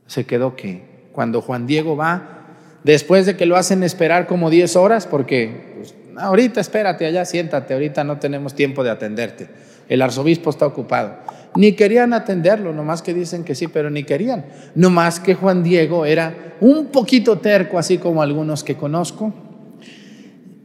se 0.07 0.25
quedó 0.25 0.55
que 0.55 0.94
cuando 1.15 1.41
Juan 1.41 1.65
Diego 1.65 1.95
va, 1.95 2.45
después 2.83 3.25
de 3.25 3.37
que 3.37 3.45
lo 3.45 3.55
hacen 3.55 3.81
esperar 3.81 4.27
como 4.27 4.49
10 4.49 4.75
horas, 4.75 5.07
porque 5.07 5.73
pues, 5.77 5.95
ahorita 6.17 6.59
espérate 6.59 7.05
allá, 7.05 7.25
siéntate, 7.25 7.73
ahorita 7.73 8.03
no 8.03 8.19
tenemos 8.19 8.53
tiempo 8.53 8.83
de 8.83 8.91
atenderte, 8.91 9.47
el 9.87 10.01
arzobispo 10.01 10.49
está 10.49 10.67
ocupado. 10.67 11.15
Ni 11.55 11.71
querían 11.71 12.11
atenderlo, 12.13 12.73
nomás 12.73 13.01
que 13.01 13.13
dicen 13.13 13.45
que 13.45 13.55
sí, 13.55 13.67
pero 13.69 13.89
ni 13.89 14.03
querían. 14.03 14.45
Nomás 14.75 15.21
que 15.21 15.35
Juan 15.35 15.63
Diego 15.63 16.05
era 16.05 16.55
un 16.59 16.87
poquito 16.87 17.37
terco, 17.37 17.79
así 17.79 17.97
como 17.97 18.21
algunos 18.21 18.61
que 18.61 18.75
conozco. 18.75 19.33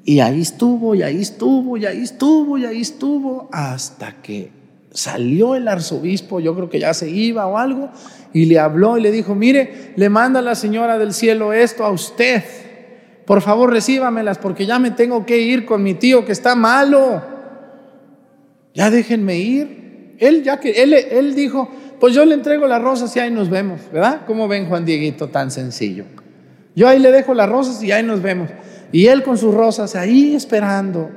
Y 0.04 0.18
ahí 0.18 0.40
estuvo, 0.40 0.96
y 0.96 1.02
ahí 1.02 1.20
estuvo, 1.20 1.76
y 1.76 1.86
ahí 1.86 2.02
estuvo, 2.02 2.58
y 2.58 2.64
ahí 2.64 2.80
estuvo, 2.80 3.48
hasta 3.52 4.20
que 4.20 4.50
salió 4.92 5.54
el 5.54 5.68
arzobispo, 5.68 6.40
yo 6.40 6.54
creo 6.54 6.68
que 6.68 6.80
ya 6.80 6.94
se 6.94 7.08
iba 7.08 7.46
o 7.46 7.58
algo, 7.58 7.90
y 8.32 8.46
le 8.46 8.58
habló 8.58 8.98
y 8.98 9.00
le 9.00 9.10
dijo, 9.10 9.34
mire, 9.34 9.92
le 9.96 10.08
manda 10.08 10.42
la 10.42 10.54
señora 10.54 10.98
del 10.98 11.12
cielo 11.12 11.52
esto 11.52 11.84
a 11.84 11.90
usted. 11.90 12.42
Por 13.24 13.42
favor, 13.42 13.70
recíbamelas 13.70 14.38
porque 14.38 14.66
ya 14.66 14.78
me 14.78 14.90
tengo 14.90 15.24
que 15.26 15.38
ir 15.38 15.64
con 15.64 15.82
mi 15.82 15.94
tío 15.94 16.24
que 16.24 16.32
está 16.32 16.54
malo. 16.54 17.22
Ya 18.74 18.90
déjenme 18.90 19.38
ir. 19.38 20.16
Él 20.18 20.42
ya 20.42 20.60
que 20.60 20.82
él, 20.82 20.92
él 20.92 21.34
dijo, 21.34 21.70
pues 21.98 22.14
yo 22.14 22.24
le 22.24 22.34
entrego 22.34 22.66
las 22.66 22.82
rosas 22.82 23.14
y 23.16 23.20
ahí 23.20 23.30
nos 23.30 23.48
vemos, 23.48 23.80
¿verdad? 23.92 24.22
¿Cómo 24.26 24.48
ven 24.48 24.66
Juan 24.66 24.84
Dieguito 24.84 25.28
tan 25.28 25.50
sencillo? 25.50 26.04
Yo 26.74 26.88
ahí 26.88 26.98
le 26.98 27.10
dejo 27.10 27.34
las 27.34 27.48
rosas 27.48 27.82
y 27.82 27.92
ahí 27.92 28.02
nos 28.02 28.22
vemos. 28.22 28.50
Y 28.92 29.06
él 29.06 29.22
con 29.22 29.38
sus 29.38 29.54
rosas 29.54 29.94
ahí 29.96 30.34
esperando. 30.34 31.10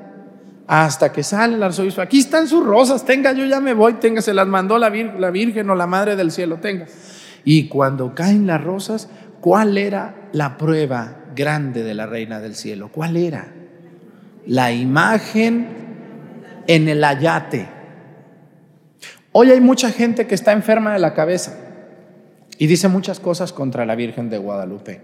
Hasta 0.66 1.12
que 1.12 1.24
sale 1.24 1.56
el 1.56 1.64
arzobispo, 1.64 2.02
aquí 2.02 2.20
están 2.20 2.48
sus 2.48 2.66
rosas, 2.66 3.06
tenga, 3.06 3.34
yo 3.34 3.46
ya 3.46 3.60
me 3.60 3.74
voy, 3.74 3.96
tenga, 3.96 4.22
se 4.22 4.34
las 4.34 4.48
mandó 4.48 4.78
la, 4.78 4.90
la 4.90 5.30
Virgen 5.30 5.70
o 5.70 5.76
la 5.76 5.88
Madre 5.88 6.16
del 6.16 6.32
Cielo, 6.32 6.58
tenga. 6.58 6.88
Y 7.44 7.68
cuando 7.68 8.16
caen 8.16 8.48
las 8.48 8.64
rosas, 8.64 9.10
¿cuál 9.42 9.78
era 9.78 10.30
la 10.32 10.58
prueba 10.58 11.18
grande 11.36 11.84
de 11.84 11.94
la 11.94 12.06
Reina 12.06 12.40
del 12.40 12.56
Cielo? 12.56 12.90
¿Cuál 12.94 13.18
era? 13.18 13.48
La 14.46 14.72
imagen 14.72 15.68
en 16.68 16.88
el 16.88 17.04
ayate. 17.04 17.68
Hoy 19.34 19.52
hay 19.52 19.60
mucha 19.60 19.92
gente 19.92 20.28
que 20.28 20.36
está 20.36 20.54
enferma 20.54 20.94
de 20.94 21.00
la 21.00 21.14
cabeza 21.14 21.58
y 22.58 22.68
dice 22.68 22.88
muchas 22.88 23.20
cosas 23.20 23.52
contra 23.52 23.86
la 23.86 23.96
Virgen 23.96 24.30
de 24.30 24.38
Guadalupe. 24.38 25.02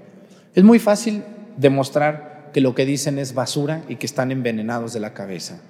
Es 0.54 0.64
muy 0.64 0.80
fácil 0.80 1.24
demostrar 1.58 2.29
que 2.54 2.62
lo 2.62 2.76
que 2.76 2.86
dicen 2.86 3.20
es 3.20 3.34
basura 3.34 3.84
y 3.88 3.98
que 3.98 4.06
están 4.06 4.32
envenenados 4.32 4.94
de 4.94 5.00
la 5.00 5.14
cabeza. 5.14 5.62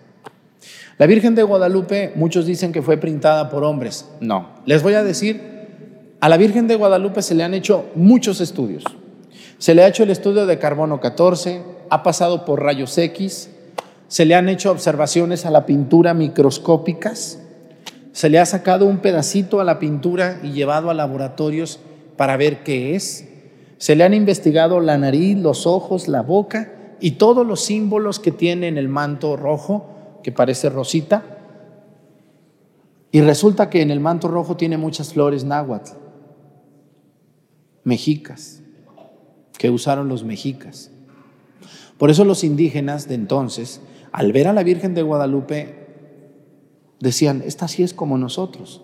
La 0.98 1.06
Virgen 1.06 1.36
de 1.36 1.44
Guadalupe, 1.44 2.12
muchos 2.16 2.46
dicen 2.46 2.72
que 2.72 2.82
fue 2.82 2.98
pintada 2.98 3.50
por 3.50 3.64
hombres. 3.64 4.06
No, 4.20 4.50
les 4.66 4.84
voy 4.84 4.96
a 4.96 5.04
decir, 5.04 5.42
a 6.20 6.28
la 6.28 6.38
Virgen 6.38 6.68
de 6.68 6.76
Guadalupe 6.76 7.22
se 7.22 7.36
le 7.36 7.44
han 7.44 7.54
hecho 7.54 7.86
muchos 7.96 8.42
estudios. 8.42 8.84
Se 9.58 9.74
le 9.74 9.84
ha 9.84 9.88
hecho 9.88 10.04
el 10.04 10.10
estudio 10.10 10.46
de 10.46 10.60
carbono 10.60 11.00
14, 11.00 11.64
ha 11.90 12.04
pasado 12.04 12.46
por 12.46 12.62
rayos 12.62 12.98
X, 12.98 13.50
se 14.08 14.26
le 14.26 14.36
han 14.36 14.50
hecho 14.50 14.72
observaciones 14.72 15.46
a 15.46 15.52
la 15.52 15.66
pintura 15.66 16.14
microscópicas, 16.14 17.40
se 18.12 18.30
le 18.30 18.40
ha 18.40 18.46
sacado 18.46 18.86
un 18.86 18.98
pedacito 18.98 19.62
a 19.62 19.64
la 19.64 19.80
pintura 19.80 20.40
y 20.44 20.52
llevado 20.52 20.90
a 20.90 20.94
laboratorios 20.94 21.80
para 22.18 22.36
ver 22.36 22.64
qué 22.64 22.96
es. 22.96 23.26
Se 23.80 23.96
le 23.96 24.04
han 24.04 24.14
investigado 24.14 24.82
la 24.82 24.98
nariz, 24.98 25.38
los 25.38 25.66
ojos, 25.66 26.10
la 26.10 26.22
boca 26.22 26.98
y 27.00 27.12
todos 27.12 27.48
los 27.48 27.62
símbolos 27.62 28.20
que 28.20 28.32
tiene 28.32 28.68
en 28.68 28.78
el 28.78 28.90
manto 28.90 29.38
rojo, 29.38 30.20
que 30.22 30.34
parece 30.34 30.70
rosita. 30.70 31.24
Y 33.10 33.22
resulta 33.22 33.70
que 33.70 33.82
en 33.82 33.90
el 33.90 34.02
manto 34.02 34.28
rojo 34.28 34.58
tiene 34.58 34.78
muchas 34.78 35.14
flores 35.14 35.46
náhuatl, 35.46 35.94
mexicas, 37.86 38.62
que 39.58 39.70
usaron 39.70 40.10
los 40.10 40.26
mexicas. 40.26 40.92
Por 41.98 42.10
eso 42.12 42.26
los 42.26 42.44
indígenas 42.44 43.08
de 43.08 43.16
entonces, 43.16 43.80
al 44.12 44.34
ver 44.34 44.50
a 44.50 44.54
la 44.54 44.64
Virgen 44.64 44.94
de 44.94 45.04
Guadalupe, 45.04 45.88
decían, 47.00 47.44
esta 47.46 47.70
sí 47.70 47.84
es 47.84 47.94
como 47.94 48.18
nosotros. 48.18 48.82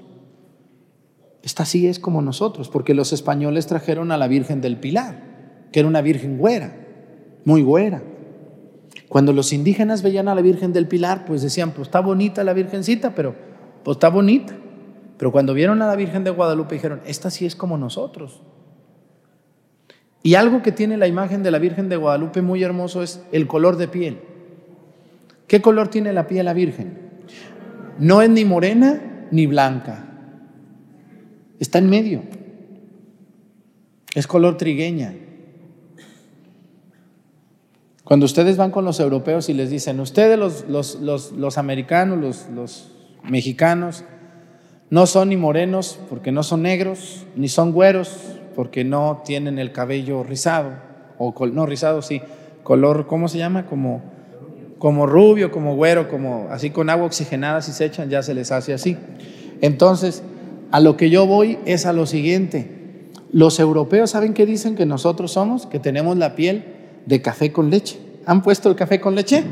Esta 1.45 1.63
sí 1.63 1.85
es 1.87 1.99
como 1.99 2.23
nosotros, 2.23 2.69
porque 2.69 2.95
los 2.95 3.13
españoles 3.13 3.67
trajeron 3.67 4.11
a 4.11 4.17
la 4.17 4.27
Virgen 4.27 4.61
del 4.61 4.77
Pilar, 4.77 5.67
que 5.71 5.79
era 5.79 5.87
una 5.87 6.01
virgen 6.01 6.39
güera, 6.39 6.75
muy 7.45 7.61
güera. 7.61 8.01
Cuando 9.09 9.31
los 9.31 9.53
indígenas 9.53 10.01
veían 10.01 10.27
a 10.27 10.33
la 10.33 10.41
Virgen 10.41 10.73
del 10.73 10.87
Pilar, 10.87 11.23
pues 11.25 11.43
decían, 11.43 11.69
pues 11.69 11.87
está 11.87 11.99
bonita 11.99 12.43
la 12.43 12.53
Virgencita, 12.53 13.13
pero 13.13 13.35
pues 13.83 13.97
está 13.97 14.09
bonita. 14.09 14.55
Pero 15.19 15.31
cuando 15.31 15.53
vieron 15.53 15.83
a 15.83 15.87
la 15.87 15.95
Virgen 15.95 16.23
de 16.23 16.31
Guadalupe 16.31 16.73
dijeron, 16.73 17.01
esta 17.05 17.29
sí 17.29 17.45
es 17.45 17.55
como 17.55 17.77
nosotros. 17.77 18.41
Y 20.23 20.33
algo 20.33 20.63
que 20.63 20.71
tiene 20.71 20.97
la 20.97 21.05
imagen 21.05 21.43
de 21.43 21.51
la 21.51 21.59
Virgen 21.59 21.89
de 21.89 21.97
Guadalupe 21.97 22.41
muy 22.41 22.63
hermoso 22.63 23.03
es 23.03 23.23
el 23.31 23.45
color 23.45 23.77
de 23.77 23.87
piel. 23.87 24.19
¿Qué 25.45 25.61
color 25.61 25.89
tiene 25.89 26.11
la 26.11 26.25
piel 26.25 26.45
la 26.45 26.53
Virgen? 26.53 26.97
No 27.99 28.23
es 28.23 28.31
ni 28.31 28.45
morena 28.45 29.27
ni 29.29 29.45
blanca. 29.45 30.04
Está 31.59 31.79
en 31.79 31.89
medio. 31.89 32.21
Es 34.13 34.27
color 34.27 34.57
trigueña. 34.57 35.13
Cuando 38.03 38.25
ustedes 38.25 38.57
van 38.57 38.71
con 38.71 38.85
los 38.85 38.99
europeos 38.99 39.49
y 39.49 39.53
les 39.53 39.69
dicen, 39.69 39.99
ustedes 39.99 40.37
los, 40.37 40.65
los, 40.69 41.57
americanos, 41.57 42.19
los, 42.19 42.49
los 42.53 42.91
mexicanos, 43.23 44.03
no 44.91 45.07
son 45.07 45.29
ni 45.29 45.37
morenos 45.37 45.99
porque 46.09 46.31
no 46.31 46.43
son 46.43 46.61
negros, 46.61 47.25
ni 47.35 47.47
son 47.47 47.71
güeros 47.71 48.15
porque 48.55 48.83
no 48.83 49.23
tienen 49.25 49.57
el 49.57 49.71
cabello 49.71 50.23
rizado, 50.23 50.73
o 51.17 51.33
no 51.47 51.65
rizado, 51.65 52.01
sí, 52.01 52.21
color, 52.63 53.07
¿cómo 53.07 53.27
se 53.27 53.39
llama? 53.39 53.65
Como 53.65 54.15
como 54.77 55.07
rubio, 55.07 55.51
como 55.51 55.75
güero, 55.75 56.09
como 56.09 56.47
así 56.51 56.69
con 56.69 56.89
agua 56.89 57.07
oxigenada, 57.07 57.61
si 57.61 57.71
se 57.71 57.85
echan, 57.85 58.09
ya 58.09 58.21
se 58.21 58.33
les 58.33 58.51
hace 58.51 58.73
así. 58.73 58.97
Entonces, 59.61 60.21
a 60.71 60.79
lo 60.79 60.97
que 60.97 61.09
yo 61.09 61.25
voy 61.25 61.57
es 61.65 61.85
a 61.85 61.93
lo 61.93 62.05
siguiente. 62.05 62.69
Los 63.31 63.59
europeos, 63.59 64.11
¿saben 64.11 64.33
qué 64.33 64.45
dicen 64.45 64.75
que 64.75 64.85
nosotros 64.85 65.31
somos? 65.31 65.65
Que 65.65 65.79
tenemos 65.79 66.17
la 66.17 66.35
piel 66.35 66.65
de 67.05 67.21
café 67.21 67.51
con 67.51 67.69
leche. 67.69 67.97
¿Han 68.25 68.41
puesto 68.41 68.69
el 68.69 68.75
café 68.75 68.99
con 68.99 69.15
leche? 69.15 69.43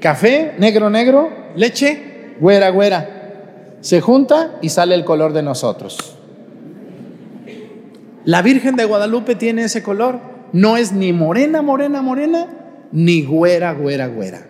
Café, 0.00 0.54
negro, 0.58 0.90
negro, 0.90 1.30
leche, 1.56 2.34
güera, 2.40 2.70
güera. 2.70 3.76
Se 3.80 4.00
junta 4.00 4.58
y 4.62 4.68
sale 4.68 4.94
el 4.94 5.04
color 5.04 5.32
de 5.32 5.42
nosotros. 5.42 6.16
La 8.24 8.42
Virgen 8.42 8.76
de 8.76 8.84
Guadalupe 8.84 9.34
tiene 9.34 9.64
ese 9.64 9.82
color. 9.82 10.20
No 10.52 10.76
es 10.76 10.92
ni 10.92 11.12
morena, 11.12 11.62
morena, 11.62 12.02
morena, 12.02 12.46
ni 12.92 13.22
güera, 13.22 13.72
güera, 13.72 14.06
güera. 14.08 14.46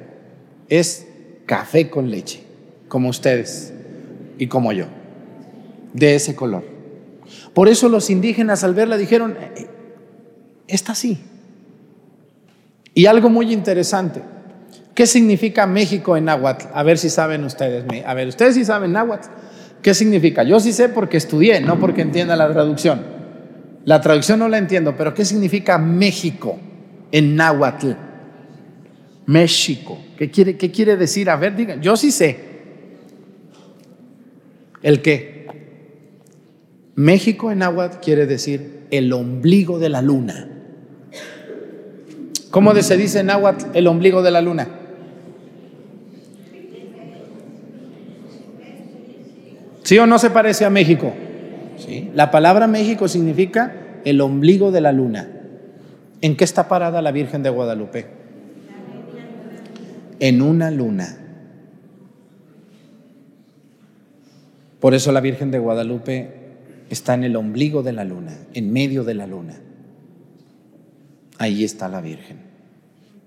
Es 0.68 1.06
café 1.46 1.88
con 1.88 2.10
leche, 2.10 2.42
como 2.88 3.08
ustedes 3.08 3.72
y 4.38 4.46
como 4.46 4.72
yo, 4.72 4.86
de 5.98 6.14
ese 6.14 6.34
color. 6.34 6.64
Por 7.54 7.68
eso 7.68 7.88
los 7.88 8.10
indígenas 8.10 8.64
al 8.64 8.74
verla 8.74 8.96
dijeron, 8.96 9.36
eh, 9.56 9.66
está 10.66 10.92
así. 10.92 11.18
Y 12.94 13.06
algo 13.06 13.28
muy 13.30 13.52
interesante, 13.52 14.22
¿qué 14.94 15.06
significa 15.06 15.66
México 15.66 16.16
en 16.16 16.24
náhuatl? 16.24 16.66
A 16.72 16.82
ver 16.82 16.98
si 16.98 17.10
saben 17.10 17.44
ustedes. 17.44 17.84
A 18.04 18.14
ver, 18.14 18.28
ustedes 18.28 18.54
sí 18.54 18.64
saben 18.64 18.92
náhuatl. 18.92 19.28
¿Qué 19.82 19.94
significa? 19.94 20.42
Yo 20.42 20.58
sí 20.58 20.72
sé 20.72 20.88
porque 20.88 21.16
estudié, 21.16 21.60
no 21.60 21.78
porque 21.78 22.02
entienda 22.02 22.34
la 22.34 22.52
traducción. 22.52 23.02
La 23.84 24.00
traducción 24.00 24.40
no 24.40 24.48
la 24.48 24.58
entiendo, 24.58 24.96
pero 24.96 25.14
¿qué 25.14 25.24
significa 25.24 25.78
México 25.78 26.58
en 27.12 27.36
náhuatl? 27.36 27.92
México. 29.26 29.98
¿Qué 30.16 30.30
quiere, 30.30 30.56
¿Qué 30.56 30.70
quiere 30.70 30.96
decir? 30.96 31.30
A 31.30 31.36
ver, 31.36 31.54
digan, 31.54 31.80
yo 31.80 31.96
sí 31.96 32.10
sé. 32.10 32.38
¿El 34.82 35.02
qué? 35.02 35.37
México 36.98 37.52
en 37.52 37.62
agua 37.62 38.00
quiere 38.00 38.26
decir 38.26 38.86
el 38.90 39.12
ombligo 39.12 39.78
de 39.78 39.88
la 39.88 40.02
luna. 40.02 40.48
¿Cómo 42.50 42.74
se 42.74 42.96
dice 42.96 43.20
en 43.20 43.30
agua 43.30 43.56
el 43.72 43.86
ombligo 43.86 44.22
de 44.22 44.30
la 44.30 44.40
luna? 44.40 44.68
¿Sí 49.84 49.98
o 49.98 50.06
no 50.06 50.18
se 50.18 50.30
parece 50.30 50.64
a 50.64 50.70
México? 50.70 51.12
¿Sí? 51.76 52.10
La 52.14 52.30
palabra 52.30 52.66
México 52.66 53.06
significa 53.06 54.00
el 54.04 54.20
ombligo 54.20 54.72
de 54.72 54.80
la 54.80 54.92
luna. 54.92 55.28
¿En 56.20 56.36
qué 56.36 56.42
está 56.42 56.68
parada 56.68 57.00
la 57.00 57.12
Virgen 57.12 57.44
de 57.44 57.50
Guadalupe? 57.50 58.18
en 60.20 60.42
una 60.42 60.70
luna. 60.70 61.16
Por 64.80 64.94
eso 64.94 65.12
la 65.12 65.20
Virgen 65.20 65.50
de 65.50 65.58
Guadalupe 65.58 66.37
está 66.90 67.14
en 67.14 67.24
el 67.24 67.36
ombligo 67.36 67.82
de 67.82 67.92
la 67.92 68.04
luna, 68.04 68.36
en 68.54 68.72
medio 68.72 69.04
de 69.04 69.14
la 69.14 69.26
luna. 69.26 69.54
Ahí 71.38 71.64
está 71.64 71.88
la 71.88 72.00
Virgen. 72.00 72.38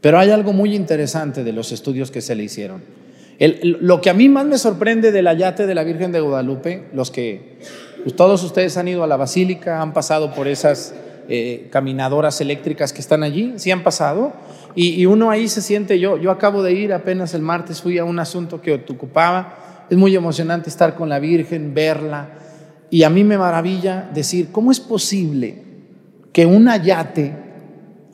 Pero 0.01 0.19
hay 0.19 0.31
algo 0.31 0.51
muy 0.51 0.75
interesante 0.75 1.43
de 1.43 1.53
los 1.53 1.71
estudios 1.71 2.11
que 2.11 2.21
se 2.21 2.35
le 2.35 2.43
hicieron. 2.43 2.83
lo 3.63 4.01
que 4.01 4.09
a 4.09 4.13
mí 4.13 4.29
más 4.29 4.45
me 4.45 4.57
sorprende 4.57 5.11
del 5.11 5.27
ayate 5.27 5.65
de 5.65 5.75
la 5.75 5.83
Virgen 5.83 6.11
de 6.11 6.19
Guadalupe, 6.19 6.89
los 6.93 7.11
que 7.11 7.59
pues, 8.03 8.15
todos 8.15 8.43
ustedes 8.43 8.77
han 8.77 8.87
ido 8.87 9.03
a 9.03 9.07
la 9.07 9.17
basílica, 9.17 9.81
han 9.81 9.93
pasado 9.93 10.33
por 10.33 10.47
esas 10.47 10.93
eh, 11.29 11.69
caminadoras 11.71 12.41
eléctricas 12.41 12.91
que 12.93 13.01
están 13.01 13.23
allí, 13.23 13.53
sí 13.57 13.71
han 13.71 13.83
pasado, 13.83 14.33
y, 14.73 15.05
uno 15.05 15.29
ahí 15.29 15.49
se 15.49 15.61
siente, 15.61 15.99
yo, 15.99 16.17
yo 16.17 16.31
acabo 16.31 16.63
de 16.63 16.73
ir 16.73 16.93
apenas 16.93 17.33
el 17.33 17.41
martes, 17.41 17.81
fui 17.81 17.97
a 17.97 18.05
un 18.05 18.19
asunto 18.19 18.61
que 18.61 18.73
ocupaba, 18.73 19.85
es 19.89 19.97
muy 19.97 20.15
emocionante 20.15 20.69
estar 20.69 20.95
con 20.95 21.09
la 21.09 21.19
Virgen, 21.19 21.73
verla, 21.73 22.29
y 22.91 23.03
a 23.03 23.09
mí 23.09 23.23
me 23.23 23.37
maravilla 23.37 24.07
decir, 24.13 24.49
¿cómo 24.51 24.71
es 24.71 24.79
posible 24.79 25.63
que 26.31 26.45
un 26.45 26.69
ayate, 26.69 27.33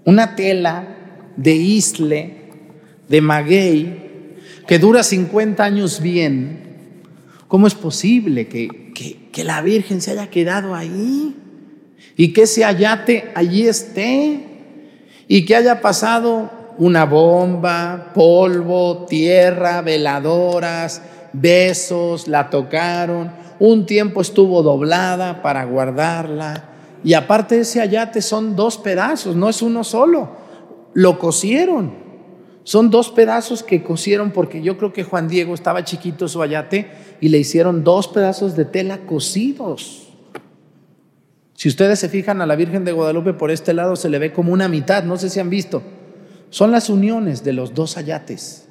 una 0.05 0.35
tela 0.35 0.95
de 1.35 1.53
isle, 1.53 2.33
de 3.09 3.21
maguey, 3.21 4.35
que 4.65 4.79
dura 4.79 5.03
50 5.03 5.61
años 5.63 6.01
bien, 6.01 6.59
¿cómo 7.49 7.67
es 7.67 7.75
posible 7.75 8.47
que, 8.47 8.93
que, 8.93 9.29
que 9.31 9.43
la 9.43 9.61
Virgen 9.61 9.99
se 9.99 10.11
haya 10.11 10.29
quedado 10.29 10.73
ahí? 10.73 11.35
y 12.17 12.33
que 12.33 12.41
ese 12.41 12.65
ayate 12.65 13.31
allí 13.35 13.67
esté 13.67 14.39
y 15.27 15.45
que 15.45 15.55
haya 15.55 15.81
pasado 15.81 16.49
una 16.79 17.05
bomba, 17.05 18.11
polvo, 18.13 19.05
tierra, 19.07 19.81
veladoras, 19.81 21.01
besos, 21.31 22.27
la 22.27 22.49
tocaron, 22.49 23.31
un 23.59 23.85
tiempo 23.85 24.21
estuvo 24.21 24.61
doblada 24.63 25.41
para 25.41 25.65
guardarla 25.65 26.69
y 27.03 27.13
aparte 27.13 27.59
ese 27.59 27.81
ayate 27.81 28.21
son 28.21 28.55
dos 28.55 28.77
pedazos, 28.77 29.35
no 29.35 29.49
es 29.49 29.61
uno 29.61 29.83
solo, 29.83 30.31
lo 30.93 31.19
cosieron. 31.19 32.07
Son 32.63 32.89
dos 32.89 33.11
pedazos 33.11 33.63
que 33.63 33.81
cosieron 33.81 34.31
porque 34.31 34.61
yo 34.61 34.77
creo 34.77 34.91
que 34.91 35.05
Juan 35.05 35.29
Diego 35.29 35.53
estaba 35.53 35.85
chiquito 35.85 36.27
su 36.27 36.41
ayate 36.41 36.91
y 37.21 37.29
le 37.29 37.37
hicieron 37.37 37.85
dos 37.85 38.09
pedazos 38.09 38.57
de 38.57 38.65
tela 38.65 39.05
cosidos. 39.05 40.09
Si 41.53 41.69
ustedes 41.69 41.99
se 41.99 42.09
fijan 42.09 42.41
a 42.41 42.45
la 42.45 42.57
Virgen 42.57 42.83
de 42.83 42.91
Guadalupe 42.91 43.33
por 43.33 43.51
este 43.51 43.73
lado 43.73 43.95
se 43.95 44.09
le 44.09 44.19
ve 44.19 44.33
como 44.33 44.51
una 44.51 44.67
mitad, 44.67 45.03
no 45.05 45.17
sé 45.17 45.29
si 45.29 45.39
han 45.39 45.49
visto. 45.49 45.81
Son 46.49 46.71
las 46.71 46.89
uniones 46.89 47.43
de 47.45 47.53
los 47.53 47.73
dos 47.73 47.95
ayates. 47.95 48.66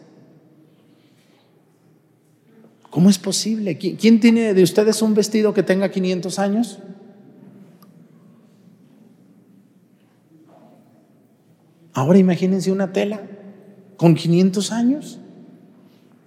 ¿Cómo 2.97 3.11
es 3.11 3.19
posible? 3.19 3.77
¿Quién 3.77 4.21
tiene 4.21 4.55
de 4.55 4.63
ustedes 4.63 5.03
un 5.03 5.13
vestido 5.13 5.53
que 5.53 5.63
tenga 5.63 5.91
500 5.91 6.39
años? 6.39 6.79
Ahora 11.93 12.17
imagínense 12.17 12.73
una 12.73 12.95
tela 12.95 13.21
con 13.99 14.15
500 14.15 14.73
años. 14.73 15.19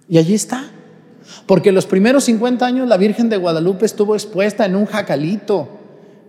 Y 0.08 0.18
allí 0.18 0.34
está. 0.34 0.70
Porque 1.46 1.72
los 1.72 1.86
primeros 1.86 2.22
50 2.22 2.64
años 2.64 2.86
la 2.86 2.98
Virgen 2.98 3.28
de 3.28 3.36
Guadalupe 3.36 3.84
estuvo 3.84 4.14
expuesta 4.14 4.64
en 4.64 4.76
un 4.76 4.86
jacalito. 4.86 5.68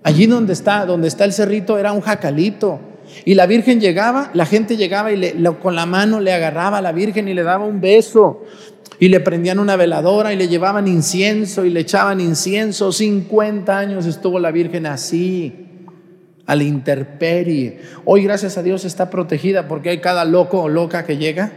Allí 0.02 0.26
donde 0.26 0.54
está, 0.54 0.88
donde 0.88 1.08
está 1.08 1.26
el 1.26 1.34
cerrito 1.34 1.78
era 1.78 1.92
un 1.92 2.02
jacalito. 2.02 2.80
Y 3.26 3.36
la 3.36 3.46
Virgen 3.46 3.80
llegaba, 3.80 4.32
la 4.34 4.48
gente 4.48 4.76
llegaba 4.76 5.12
y 5.12 5.44
con 5.62 5.76
la 5.76 5.86
mano 5.86 6.20
le 6.20 6.34
agarraba 6.34 6.80
a 6.80 6.82
la 6.82 6.94
Virgen 6.94 7.28
y 7.28 7.36
le 7.36 7.44
daba 7.44 7.66
un 7.66 7.80
beso. 7.80 8.42
Y 9.00 9.10
le 9.10 9.20
prendían 9.20 9.60
una 9.60 9.76
veladora 9.76 10.34
y 10.34 10.38
le 10.38 10.48
llevaban 10.48 10.88
incienso 10.88 11.66
y 11.66 11.70
le 11.70 11.80
echaban 11.80 12.20
incienso. 12.20 12.92
50 12.92 13.78
años 13.78 14.06
estuvo 14.06 14.40
la 14.40 14.52
Virgen 14.52 14.86
así 14.86 15.68
a 16.46 16.56
la 16.56 16.64
intemperie. 16.64 17.80
Hoy, 18.06 18.24
gracias 18.24 18.58
a 18.58 18.64
Dios, 18.64 18.86
está 18.86 19.10
protegida 19.10 19.68
porque 19.68 19.90
hay 19.90 20.00
cada 20.00 20.26
loco 20.26 20.62
o 20.62 20.70
loca 20.70 21.06
que 21.06 21.18
llega, 21.18 21.52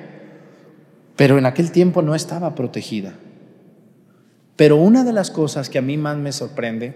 pero 1.17 1.37
en 1.37 1.47
aquel 1.47 1.73
tiempo 1.73 2.01
no 2.01 2.15
estaba 2.15 2.55
protegida. 2.55 3.15
Pero 4.57 4.77
una 4.77 5.03
de 5.05 5.13
las 5.13 5.31
cosas 5.31 5.69
que 5.69 5.79
a 5.79 5.83
mí 5.83 5.97
más 5.97 6.17
me 6.17 6.33
sorprende, 6.33 6.95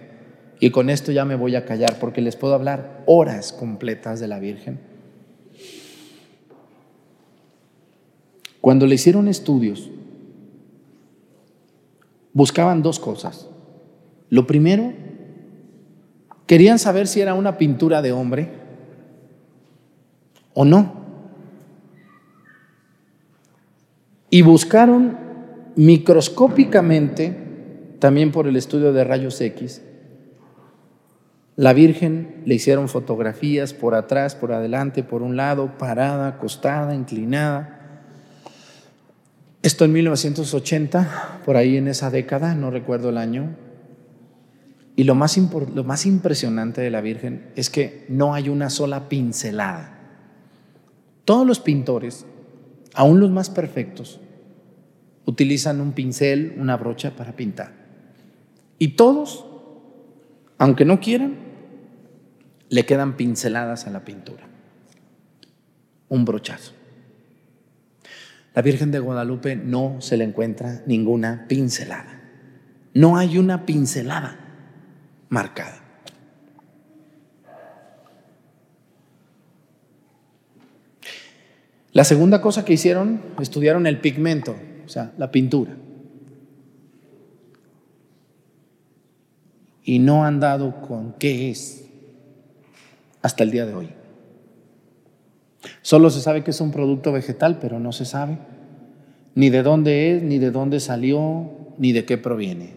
y 0.61 0.71
con 0.71 0.91
esto 0.91 1.13
ya 1.13 1.25
me 1.25 1.35
voy 1.35 1.57
a 1.57 1.65
callar 1.65 1.99
porque 1.99 2.21
les 2.21 2.37
puedo 2.37 2.55
hablar 2.55 3.03
horas 3.07 3.53
completas 3.53 4.21
de 4.21 4.29
la 4.29 4.39
Virgen, 4.39 4.79
cuando 8.61 8.87
le 8.87 8.97
hicieron 8.97 9.29
estudios, 9.29 9.91
buscaban 12.39 12.83
dos 12.83 13.01
cosas. 13.01 13.49
Lo 14.31 14.47
primero 14.47 14.93
Querían 16.49 16.79
saber 16.79 17.07
si 17.07 17.21
era 17.21 17.35
una 17.35 17.59
pintura 17.59 18.01
de 18.01 18.11
hombre 18.11 18.49
o 20.55 20.65
no. 20.65 20.95
Y 24.31 24.41
buscaron 24.41 25.19
microscópicamente, 25.77 27.37
también 27.99 28.33
por 28.33 28.49
el 28.49 28.57
estudio 28.57 28.95
de 28.95 29.05
rayos 29.05 29.39
X, 29.43 29.83
la 31.55 31.75
Virgen 31.75 32.43
le 32.47 32.55
hicieron 32.55 32.89
fotografías 32.89 33.75
por 33.75 33.95
atrás, 33.95 34.35
por 34.35 34.53
adelante, 34.53 35.03
por 35.03 35.21
un 35.21 35.37
lado, 35.37 35.77
parada, 35.77 36.29
acostada, 36.29 36.95
inclinada. 36.95 37.78
Esto 39.63 39.85
en 39.85 39.93
1980, 39.93 41.41
por 41.45 41.57
ahí 41.57 41.77
en 41.77 41.89
esa 41.89 42.11
década, 42.11 42.55
no 42.55 42.71
recuerdo 42.71 43.11
el 43.11 43.19
año, 43.19 43.57
y 44.95 45.05
lo 45.05 45.15
más, 45.15 45.37
lo 45.75 45.85
más 45.85 46.07
impresionante 46.07 46.81
de 46.81 46.91
la 46.91 47.01
Virgen 47.01 47.51
es 47.57 47.71
que 47.71 48.05
no 48.09 48.35
hay 48.35 48.49
una 48.49 48.71
sola 48.71 49.09
pincelada. 49.09 49.97
Todos 51.25 51.47
los 51.47 51.61
pintores, 51.61 52.25
aún 52.95 53.21
los 53.21 53.31
más 53.31 53.51
perfectos, 53.51 54.21
utilizan 55.25 55.81
un 55.81 55.93
pincel, 55.93 56.55
una 56.59 56.77
brocha 56.77 57.15
para 57.17 57.37
pintar. 57.37 57.73
Y 58.79 58.89
todos, 58.89 59.45
aunque 60.57 60.85
no 60.85 61.01
quieran, 61.01 61.37
le 62.69 62.87
quedan 62.87 63.17
pinceladas 63.17 63.87
a 63.87 63.91
la 63.91 64.05
pintura. 64.05 64.49
Un 66.09 66.25
brochazo. 66.25 66.78
La 68.59 68.63
Virgen 68.63 68.91
de 68.91 68.99
Guadalupe 68.99 69.55
no 69.55 70.01
se 70.01 70.17
le 70.17 70.25
encuentra 70.25 70.83
ninguna 70.85 71.47
pincelada. 71.47 72.21
No 72.93 73.17
hay 73.17 73.39
una 73.39 73.65
pincelada 73.65 74.37
marcada. 75.29 75.81
La 81.93 82.03
segunda 82.03 82.41
cosa 82.41 82.65
que 82.65 82.73
hicieron, 82.73 83.23
estudiaron 83.39 83.87
el 83.87 84.01
pigmento, 84.01 84.57
o 84.85 84.89
sea, 84.89 85.13
la 85.19 85.31
pintura. 85.31 85.77
Y 89.85 90.01
no 90.01 90.25
han 90.25 90.41
dado 90.41 90.81
con 90.81 91.13
qué 91.13 91.53
es 91.53 91.85
hasta 93.23 93.45
el 93.45 93.53
día 93.53 93.67
de 93.67 93.75
hoy. 93.75 93.98
Solo 95.83 96.11
se 96.11 96.21
sabe 96.21 96.45
que 96.45 96.53
es 96.53 96.61
un 96.61 96.71
producto 96.71 97.13
vegetal, 97.13 97.59
pero 97.61 97.81
no 97.81 97.93
se 97.93 98.05
sabe 98.05 98.39
ni 99.39 99.51
de 99.51 99.63
dónde 99.63 100.17
es, 100.17 100.23
ni 100.25 100.39
de 100.39 100.51
dónde 100.51 100.81
salió, 100.81 101.49
ni 101.79 101.93
de 101.93 102.05
qué 102.05 102.19
proviene. 102.19 102.73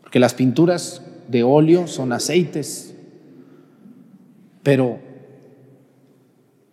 Porque 0.00 0.18
las 0.18 0.34
pinturas 0.34 1.00
de 1.28 1.44
óleo 1.44 1.86
son 1.86 2.12
aceites, 2.12 2.92
pero 4.64 4.98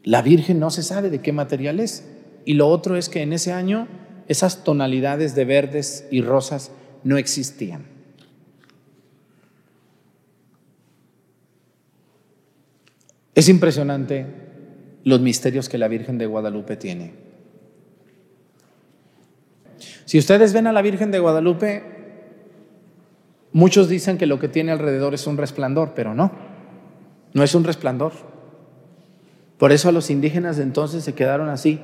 la 0.03 0.23
Virgen 0.23 0.59
no 0.59 0.71
se 0.71 0.81
sabe 0.81 1.11
de 1.11 1.21
qué 1.21 1.31
material 1.31 1.79
es. 1.79 2.07
Y 2.43 2.55
lo 2.55 2.67
otro 2.67 2.97
es 2.97 3.07
que 3.07 3.21
en 3.21 3.33
ese 3.33 3.53
año 3.53 3.88
esas 4.27 4.63
tonalidades 4.63 5.36
de 5.36 5.45
verdes 5.45 6.07
y 6.09 6.21
rosas 6.21 6.71
no 7.03 7.17
existían. 7.17 7.86
Es 13.36 13.47
impresionante 13.47 14.44
los 15.06 15.22
misterios 15.22 15.70
que 15.70 15.78
la 15.78 15.88
Virgen 15.88 16.18
de 16.18 16.26
Guadalupe 16.26 16.76
tiene. 16.76 17.14
Si 20.03 20.20
ustedes 20.20 20.51
ven 20.51 20.68
a 20.68 20.74
la 20.74 20.82
Virgen 20.82 21.12
de 21.12 21.20
Guadalupe, 21.20 21.95
Muchos 23.56 23.88
dicen 23.88 24.18
que 24.18 24.26
lo 24.26 24.38
que 24.38 24.49
tiene 24.49 24.74
alrededor 24.74 25.14
es 25.14 25.28
un 25.28 25.38
resplandor, 25.38 25.93
pero 25.95 26.14
no, 26.14 26.30
no 27.34 27.41
es 27.41 27.56
un 27.56 27.64
resplandor. 27.64 28.12
Por 29.58 29.72
eso 29.72 29.88
a 29.88 29.93
los 29.93 30.10
indígenas 30.10 30.58
de 30.58 30.64
entonces 30.64 31.06
se 31.06 31.14
quedaron 31.14 31.47
así. 31.47 31.80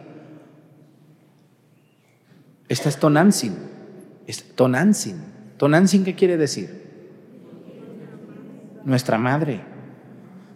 Esta 2.67 2.89
es 2.89 2.97
Tonantzin. 2.97 3.55
Tonantzin. 4.55 5.23
Tonantzin, 5.55 6.03
¿qué 6.03 6.13
quiere 6.13 6.35
decir? 6.35 6.83
Nuestra 8.83 9.17
madre. 9.17 9.61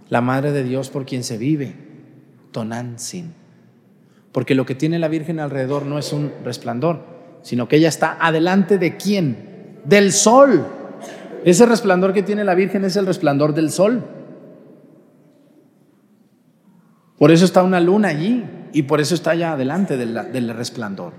La 0.09 0.19
madre 0.19 0.51
de 0.51 0.65
Dios 0.65 0.89
por 0.89 1.05
quien 1.05 1.23
se 1.23 1.37
vive. 1.37 1.77
Tonantzin. 2.55 3.33
Porque 4.31 4.55
lo 4.55 4.65
que 4.65 4.75
tiene 4.75 4.97
la 4.97 5.09
Virgen 5.09 5.41
alrededor 5.41 5.85
no 5.85 5.99
es 5.99 6.13
un 6.13 6.31
resplandor, 6.45 7.01
sino 7.41 7.67
que 7.67 7.75
ella 7.75 7.89
está 7.89 8.17
adelante 8.17 8.77
de 8.77 8.95
quién? 8.95 9.81
Del 9.83 10.13
sol. 10.13 10.65
Ese 11.43 11.65
resplandor 11.65 12.13
que 12.13 12.23
tiene 12.23 12.45
la 12.45 12.55
Virgen 12.55 12.85
es 12.85 12.95
el 12.95 13.07
resplandor 13.07 13.53
del 13.53 13.71
sol. 13.71 14.03
Por 17.17 17.31
eso 17.31 17.43
está 17.43 17.61
una 17.61 17.81
luna 17.81 18.07
allí 18.07 18.45
y 18.71 18.83
por 18.83 19.01
eso 19.01 19.15
está 19.15 19.31
allá 19.31 19.51
adelante 19.51 19.97
del, 19.97 20.49
resplandor. 20.55 21.11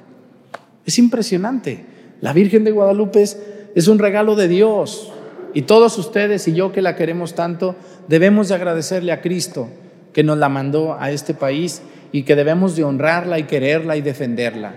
Es 0.86 0.98
impresionante. 0.98 1.84
La 2.22 2.32
Virgen 2.32 2.64
de 2.64 2.70
Guadalupe 2.70 3.22
es, 3.22 3.38
es 3.74 3.88
un 3.88 3.98
regalo 3.98 4.36
de 4.36 4.48
Dios. 4.48 5.12
Y 5.52 5.62
todos 5.62 5.98
ustedes 5.98 6.48
y 6.48 6.54
yo 6.54 6.72
que 6.72 6.80
la 6.80 6.96
queremos 6.96 7.34
tanto, 7.34 7.76
debemos 8.08 8.48
de 8.48 8.54
agradecerle 8.54 9.12
a 9.12 9.20
Cristo 9.20 9.68
que 10.16 10.24
nos 10.24 10.38
la 10.38 10.48
mandó 10.48 10.96
a 10.98 11.10
este 11.10 11.34
país 11.34 11.82
y 12.10 12.22
que 12.22 12.36
debemos 12.36 12.74
de 12.74 12.84
honrarla 12.84 13.38
y 13.38 13.42
quererla 13.42 13.98
y 13.98 14.00
defenderla. 14.00 14.72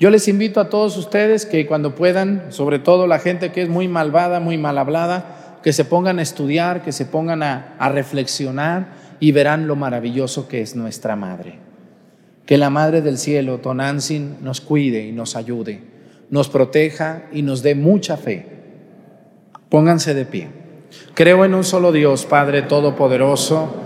Yo 0.00 0.10
les 0.10 0.26
invito 0.26 0.58
a 0.58 0.70
todos 0.70 0.96
ustedes 0.96 1.46
que 1.46 1.68
cuando 1.68 1.94
puedan, 1.94 2.46
sobre 2.48 2.80
todo 2.80 3.06
la 3.06 3.20
gente 3.20 3.52
que 3.52 3.62
es 3.62 3.68
muy 3.68 3.86
malvada, 3.86 4.40
muy 4.40 4.58
mal 4.58 4.76
hablada, 4.78 5.60
que 5.62 5.72
se 5.72 5.84
pongan 5.84 6.18
a 6.18 6.22
estudiar, 6.22 6.82
que 6.82 6.90
se 6.90 7.04
pongan 7.04 7.44
a, 7.44 7.76
reflexionar 7.92 8.88
y 9.20 9.30
verán 9.30 9.68
lo 9.68 9.76
maravilloso 9.76 10.48
que 10.48 10.62
es 10.62 10.74
nuestra 10.74 11.14
Madre. 11.14 11.60
Que 12.44 12.58
la 12.58 12.68
Madre 12.68 13.02
del 13.02 13.18
Cielo, 13.18 13.58
Tonantzin, 13.58 14.38
nos 14.42 14.60
cuide 14.60 15.06
y 15.06 15.12
nos 15.12 15.36
ayude, 15.36 15.80
nos 16.28 16.48
proteja 16.48 17.26
y 17.30 17.42
nos 17.42 17.62
dé 17.62 17.76
mucha 17.76 18.16
fe. 18.16 18.46
Pónganse 19.68 20.12
de 20.12 20.24
pie. 20.24 20.48
Creo 21.14 21.44
en 21.44 21.54
un 21.54 21.62
solo 21.62 21.92
Dios, 21.92 22.26
Padre 22.26 22.62
Todopoderoso, 22.62 23.85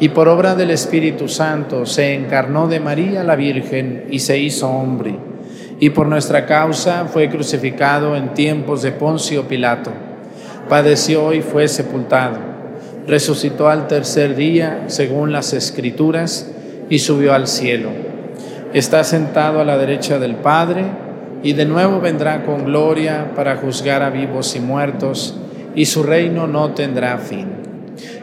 y 0.00 0.08
por 0.08 0.28
obra 0.28 0.54
del 0.54 0.70
Espíritu 0.70 1.28
Santo 1.28 1.86
se 1.86 2.14
encarnó 2.14 2.68
de 2.68 2.80
María 2.80 3.22
la 3.22 3.36
Virgen 3.36 4.06
y 4.10 4.18
se 4.18 4.38
hizo 4.38 4.68
hombre, 4.68 5.16
y 5.78 5.90
por 5.90 6.06
nuestra 6.06 6.46
causa 6.46 7.06
fue 7.06 7.28
crucificado 7.28 8.16
en 8.16 8.34
tiempos 8.34 8.82
de 8.82 8.92
Poncio 8.92 9.48
Pilato, 9.48 9.90
padeció 10.68 11.32
y 11.32 11.40
fue 11.42 11.68
sepultado, 11.68 12.38
resucitó 13.06 13.68
al 13.68 13.86
tercer 13.86 14.34
día 14.34 14.84
según 14.86 15.32
las 15.32 15.52
Escrituras, 15.52 16.50
y 16.88 16.98
subió 16.98 17.32
al 17.32 17.46
cielo. 17.46 17.88
Está 18.74 19.02
sentado 19.02 19.60
a 19.60 19.64
la 19.64 19.78
derecha 19.78 20.18
del 20.18 20.34
Padre 20.34 20.84
y 21.42 21.54
de 21.54 21.64
nuevo 21.64 22.00
vendrá 22.00 22.44
con 22.44 22.66
gloria 22.66 23.32
para 23.34 23.56
juzgar 23.56 24.02
a 24.02 24.10
vivos 24.10 24.54
y 24.56 24.60
muertos, 24.60 25.38
y 25.74 25.86
su 25.86 26.02
reino 26.02 26.46
no 26.46 26.72
tendrá 26.72 27.16
fin. 27.16 27.61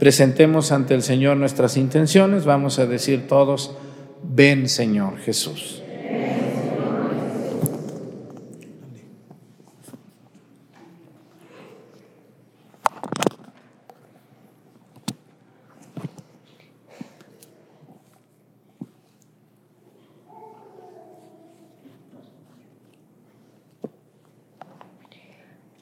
Presentemos 0.00 0.72
ante 0.72 0.94
el 0.94 1.02
Señor 1.02 1.36
nuestras 1.36 1.76
intenciones. 1.76 2.46
Vamos 2.46 2.78
a 2.78 2.86
decir 2.86 3.28
todos, 3.28 3.76
ven 4.22 4.66
Señor 4.66 5.18
Jesús. 5.18 5.82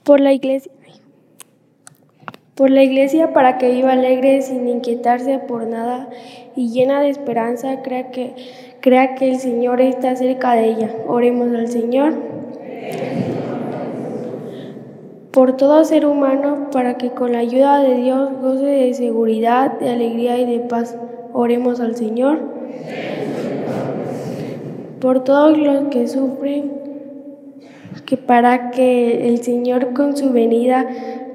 por 0.09 0.21
la 0.21 0.33
iglesia. 0.33 0.73
Por 2.59 2.71
la 2.71 2.83
iglesia 2.83 3.33
para 3.33 3.57
que 3.57 3.71
viva 3.71 3.93
alegre 3.93 4.43
sin 4.43 4.69
inquietarse 4.69 5.39
por 5.39 5.69
nada 5.69 6.09
y 6.57 6.71
llena 6.71 7.01
de 7.01 7.09
esperanza, 7.09 7.83
crea 7.83 8.11
que, 8.11 8.35
crea 8.81 9.15
que 9.15 9.31
el 9.31 9.39
Señor 9.39 9.81
está 9.81 10.17
cerca 10.17 10.55
de 10.55 10.71
ella. 10.71 10.91
Oremos 11.07 11.55
al 11.55 11.69
Señor. 11.69 12.15
Por 15.31 15.57
todo 15.57 15.85
ser 15.85 16.05
humano 16.05 16.71
para 16.73 16.99
que 16.99 17.11
con 17.11 17.31
la 17.31 17.39
ayuda 17.39 17.79
de 17.79 17.95
Dios 17.95 18.33
goce 18.43 18.67
de 18.67 18.93
seguridad, 18.93 19.79
de 19.79 19.91
alegría 19.91 20.37
y 20.39 20.45
de 20.45 20.59
paz. 20.59 20.99
Oremos 21.33 21.79
al 21.79 21.95
Señor. 21.95 22.41
Por 25.01 25.23
todos 25.23 25.57
los 25.57 25.85
que 25.91 26.09
sufren 26.09 26.73
que 28.05 28.17
para 28.17 28.71
que 28.71 29.29
el 29.29 29.45
Señor 29.45 29.93
con 29.93 30.17
su 30.17 30.33
venida 30.33 30.89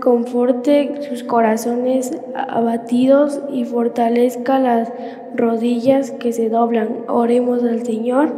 conforte 0.04 1.02
sus 1.08 1.24
corazones 1.24 2.12
abatidos 2.36 3.40
y 3.50 3.64
fortalezca 3.64 4.60
las 4.60 4.92
rodillas 5.34 6.12
que 6.12 6.34
se 6.34 6.50
doblan. 6.50 7.06
Oremos 7.08 7.64
al 7.64 7.86
Señor. 7.86 8.34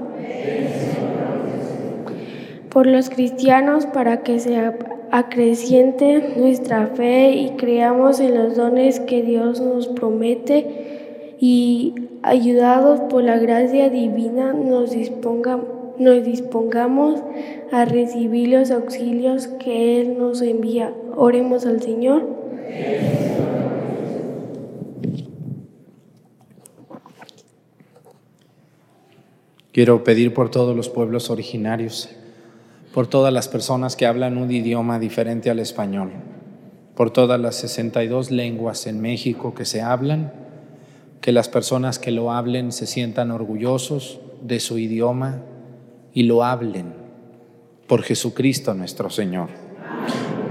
Por 2.70 2.86
los 2.86 3.10
cristianos 3.10 3.88
para 3.88 4.22
que 4.22 4.38
se 4.38 4.62
acreciente 5.10 6.36
nuestra 6.38 6.86
fe 6.88 7.32
y 7.32 7.52
creamos 7.58 8.20
en 8.20 8.36
los 8.36 8.56
dones 8.56 9.00
que 9.00 9.24
Dios 9.24 9.60
nos 9.60 9.88
promete 9.88 11.36
y 11.40 11.96
ayudados 12.22 13.00
por 13.10 13.24
la 13.24 13.40
gracia 13.40 13.90
divina 13.90 14.54
nos 14.54 14.92
dispongamos 14.92 15.76
nos 15.98 16.24
dispongamos 16.24 17.24
a 17.72 17.86
recibir 17.86 18.50
los 18.50 18.72
auxilios 18.72 19.48
que 19.48 20.02
Él 20.02 20.18
nos 20.18 20.42
envía. 20.42 20.94
Oremos 21.16 21.66
al 21.66 21.82
Señor. 21.82 22.28
Quiero 29.72 30.04
pedir 30.04 30.34
por 30.34 30.50
todos 30.52 30.76
los 30.76 30.90
pueblos 30.90 31.30
originarios, 31.30 32.10
por 32.94 33.08
todas 33.08 33.34
las 33.34 33.48
personas 33.48 33.96
que 33.96 34.06
hablan 34.06 34.38
un 34.38 34.52
idioma 34.52 35.00
diferente 35.00 35.50
al 35.50 35.60
español, 35.60 36.12
por 36.96 37.12
todas 37.12 37.40
las 37.40 37.56
62 37.56 38.32
lenguas 38.32 38.88
en 38.88 39.02
México 39.02 39.54
que 39.54 39.66
se 39.66 39.82
hablan, 39.82 40.32
que 41.20 41.34
las 41.34 41.50
personas 41.50 42.00
que 42.00 42.12
lo 42.12 42.32
hablen 42.32 42.72
se 42.72 42.88
sientan 42.88 43.32
orgullosos 43.32 44.22
de 44.42 44.60
su 44.60 44.78
idioma, 44.78 45.42
y 46.16 46.24
lo 46.24 46.44
hablen 46.44 46.94
por 47.88 48.02
Jesucristo 48.02 48.74
nuestro 48.74 49.10
Señor. 49.10 49.50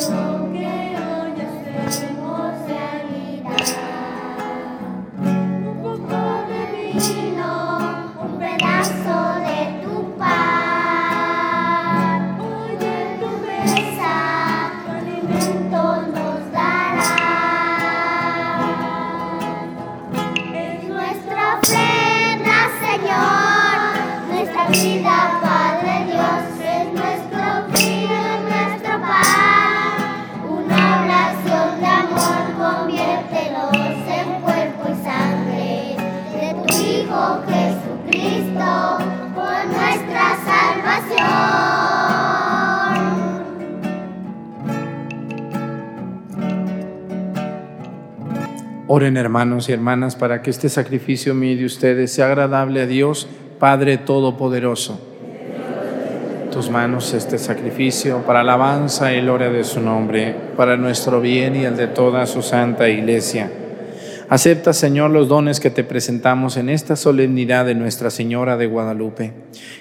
Thanks. 0.00 0.29
Hermanos 49.16 49.68
y 49.68 49.72
hermanas 49.72 50.16
para 50.16 50.42
que 50.42 50.50
este 50.50 50.68
sacrificio 50.68 51.34
mío 51.34 51.56
de 51.56 51.64
ustedes 51.64 52.12
sea 52.12 52.26
agradable 52.26 52.82
a 52.82 52.86
Dios, 52.86 53.28
Padre 53.58 53.98
Todopoderoso. 53.98 55.00
Tus 56.52 56.70
manos 56.70 57.14
este 57.14 57.38
sacrificio 57.38 58.18
para 58.26 58.40
alabanza 58.40 59.12
y 59.14 59.20
gloria 59.20 59.50
de 59.50 59.64
su 59.64 59.80
nombre, 59.80 60.34
para 60.56 60.76
nuestro 60.76 61.20
bien 61.20 61.56
y 61.56 61.64
el 61.64 61.76
de 61.76 61.86
toda 61.86 62.26
su 62.26 62.42
santa 62.42 62.88
iglesia. 62.88 63.50
Acepta, 64.28 64.72
Señor, 64.72 65.10
los 65.10 65.28
dones 65.28 65.60
que 65.60 65.70
te 65.70 65.84
presentamos 65.84 66.56
en 66.56 66.68
esta 66.68 66.96
solemnidad 66.96 67.66
de 67.66 67.74
Nuestra 67.74 68.10
Señora 68.10 68.56
de 68.56 68.66
Guadalupe, 68.66 69.32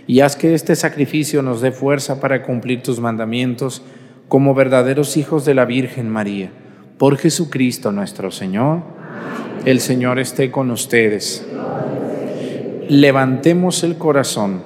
y 0.07 0.21
haz 0.21 0.35
que 0.35 0.53
este 0.53 0.75
sacrificio 0.75 1.41
nos 1.41 1.61
dé 1.61 1.71
fuerza 1.71 2.19
para 2.19 2.43
cumplir 2.43 2.81
tus 2.83 2.99
mandamientos 2.99 3.83
como 4.27 4.53
verdaderos 4.53 5.17
hijos 5.17 5.45
de 5.45 5.55
la 5.55 5.65
Virgen 5.65 6.09
María. 6.09 6.51
Por 6.97 7.17
Jesucristo 7.17 7.91
nuestro 7.91 8.31
Señor. 8.31 8.98
El 9.65 9.81
Señor 9.81 10.19
esté 10.19 10.51
con 10.51 10.71
ustedes. 10.71 11.45
Levantemos 12.87 13.83
el 13.83 13.97
corazón. 13.97 14.63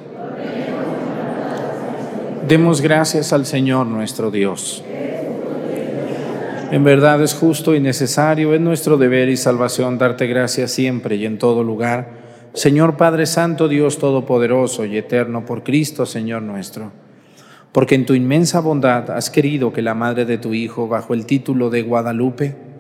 Demos 2.48 2.82
gracias 2.82 3.34
al 3.34 3.48
Señor 3.48 3.88
nuestro 3.88 4.30
Dios. 4.30 4.84
En 6.72 6.84
verdad 6.84 7.22
es 7.24 7.34
justo 7.34 7.74
y 7.74 7.80
necesario, 7.80 8.54
es 8.54 8.62
nuestro 8.62 8.98
deber 8.98 9.30
y 9.30 9.38
salvación 9.38 9.98
darte 9.98 10.28
gracias 10.28 10.72
siempre 10.72 11.16
y 11.16 11.26
en 11.26 11.40
todo 11.40 11.64
lugar. 11.64 12.24
Señor 12.54 12.96
Padre 12.96 13.26
Santo, 13.26 13.68
Dios 13.68 13.98
Todopoderoso 13.98 14.86
y 14.86 14.98
Eterno, 14.98 15.44
por 15.44 15.64
Cristo, 15.64 16.06
Señor 16.06 16.44
nuestro. 16.44 16.92
Porque 17.72 17.96
en 17.96 18.06
tu 18.06 18.14
inmensa 18.14 18.60
bondad 18.60 19.10
has 19.10 19.32
querido 19.32 19.74
que 19.74 19.82
la 19.82 19.96
madre 19.96 20.26
de 20.26 20.38
tu 20.38 20.54
Hijo, 20.54 20.88
bajo 20.88 21.16
el 21.16 21.26
título 21.26 21.72
de 21.72 21.82
Guadalupe, 21.82 22.73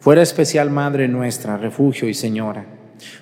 fuera 0.00 0.22
especial 0.22 0.70
Madre 0.70 1.08
nuestra, 1.08 1.58
refugio 1.58 2.08
y 2.08 2.14
Señora, 2.14 2.64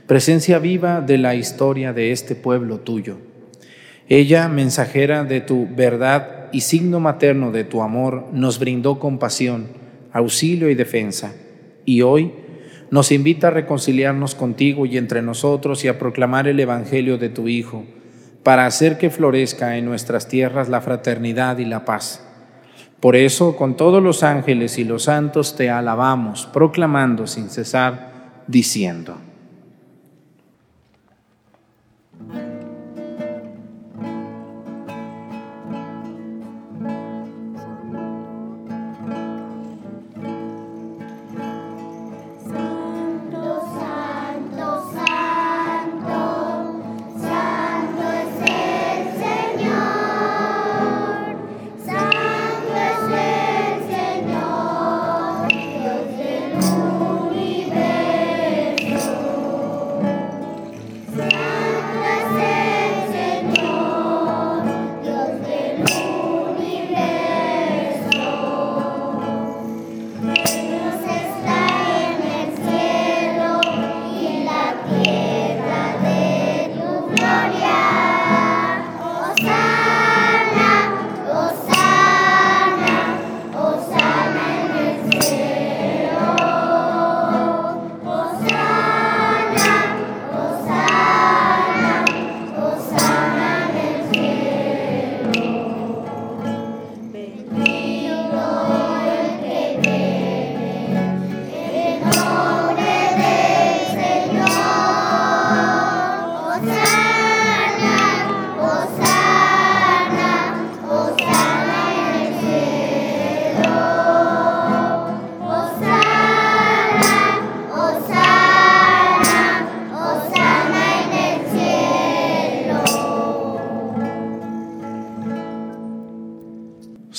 presencia 0.07 0.61
viva 0.61 1.01
de 1.01 1.19
la 1.19 1.35
historia 1.35 1.93
de 1.93 2.13
este 2.13 2.37
pueblo 2.37 2.79
tuyo. 2.79 3.19
Ella, 4.09 4.49
mensajera 4.49 5.25
de 5.25 5.41
tu 5.41 5.69
verdad 5.69 6.47
y 6.53 6.63
signo 6.63 7.01
materno 7.01 7.51
de 7.51 7.65
tu 7.65 7.83
amor, 7.83 8.29
nos 8.33 8.61
brindó 8.61 8.99
compasión, 9.01 9.67
auxilio 10.13 10.71
y 10.71 10.77
defensa, 10.77 11.35
y 11.85 12.03
hoy 12.03 12.33
nos 12.91 13.13
invita 13.13 13.49
a 13.49 13.51
reconciliarnos 13.51 14.35
contigo 14.35 14.87
y 14.87 14.97
entre 14.97 15.21
nosotros 15.21 15.85
y 15.85 15.89
a 15.89 15.99
proclamar 15.99 16.49
el 16.49 16.61
Evangelio 16.61 17.19
de 17.19 17.29
tu 17.29 17.49
Hijo, 17.49 17.85
para 18.45 18.67
hacer 18.67 18.99
que 18.99 19.11
florezca 19.11 19.77
en 19.77 19.85
nuestras 19.85 20.29
tierras 20.29 20.69
la 20.69 20.81
fraternidad 20.81 21.59
y 21.59 21.65
la 21.65 21.85
paz 21.85 22.28
por 23.01 23.15
eso, 23.15 23.57
con 23.57 23.77
todos 23.77 24.03
los 24.03 24.23
ángeles 24.23 24.79
y 24.79 24.85
los 24.85 25.05
santos 25.05 25.55
te 25.55 25.71
alabamos, 25.71 26.47
proclamando 26.53 27.27
sin 27.27 27.49
cesar, 27.49 28.11
diciendo. 28.47 29.17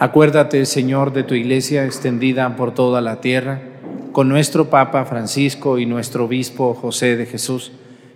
Acuérdate, 0.00 0.64
Señor, 0.64 1.12
de 1.12 1.24
tu 1.24 1.34
iglesia 1.34 1.84
extendida 1.84 2.54
por 2.54 2.72
toda 2.72 3.00
la 3.00 3.20
tierra, 3.20 3.60
con 4.12 4.28
nuestro 4.28 4.70
Papa 4.70 5.04
Francisco 5.04 5.80
y 5.80 5.86
nuestro 5.86 6.26
Obispo 6.26 6.72
José 6.72 7.16
de 7.16 7.26
Jesús, 7.26 7.72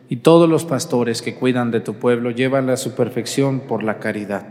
y 0.09 0.16
todos 0.18 0.49
los 0.49 0.64
pastores 0.64 1.22
que 1.22 1.35
cuidan 1.35 1.72
de 1.72 1.80
tu 1.80 1.95
pueblo, 1.95 2.30
llévala 2.30 2.74
a 2.74 2.76
su 2.76 2.95
perfección 2.95 3.61
por 3.61 3.83
la 3.83 3.99
caridad. 3.99 4.47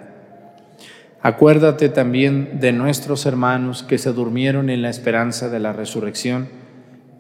Acuérdate 1.22 1.88
también 1.88 2.60
de 2.60 2.74
nuestros 2.74 3.26
hermanos 3.26 3.84
que 3.84 3.98
se 3.98 4.12
durmieron 4.12 4.70
en 4.70 4.82
la 4.82 4.90
esperanza 4.90 5.48
de 5.48 5.60
la 5.62 5.72
resurrección, 5.72 6.50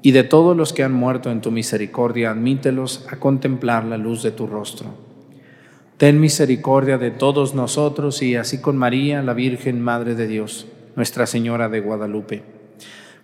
y 0.01 0.11
de 0.11 0.25
todos 0.25 0.57
los 0.57 0.73
que 0.73 0.83
han 0.83 0.93
muerto 0.93 1.31
en 1.31 1.39
tu 1.39 1.51
misericordia, 1.51 2.31
admítelos 2.31 3.07
a 3.09 3.15
contemplar 3.15 3.85
la 3.85 3.97
luz 3.97 4.23
de 4.23 4.31
tu 4.31 4.45
rostro. 4.45 5.10
Ten 6.01 6.19
misericordia 6.19 6.97
de 6.97 7.11
todos 7.11 7.53
nosotros 7.53 8.23
y 8.23 8.35
así 8.35 8.59
con 8.59 8.75
María, 8.75 9.21
la 9.21 9.35
Virgen 9.35 9.79
Madre 9.79 10.15
de 10.15 10.25
Dios, 10.25 10.65
Nuestra 10.95 11.27
Señora 11.27 11.69
de 11.69 11.79
Guadalupe, 11.79 12.41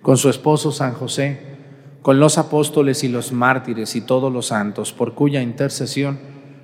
con 0.04 0.16
su 0.16 0.30
esposo 0.30 0.72
San 0.72 0.94
José, 0.94 1.40
con 2.04 2.20
los 2.20 2.38
apóstoles 2.38 3.04
y 3.04 3.08
los 3.08 3.32
mártires 3.32 3.96
y 3.96 4.02
todos 4.02 4.32
los 4.32 4.46
santos, 4.46 4.94
por 4.94 5.16
cuya 5.16 5.42
intercesión 5.42 6.20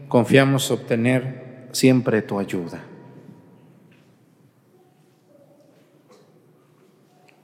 confiamos 0.07 0.69
obtener 0.69 1.69
siempre 1.71 2.21
tu 2.21 2.37
ayuda. 2.37 2.83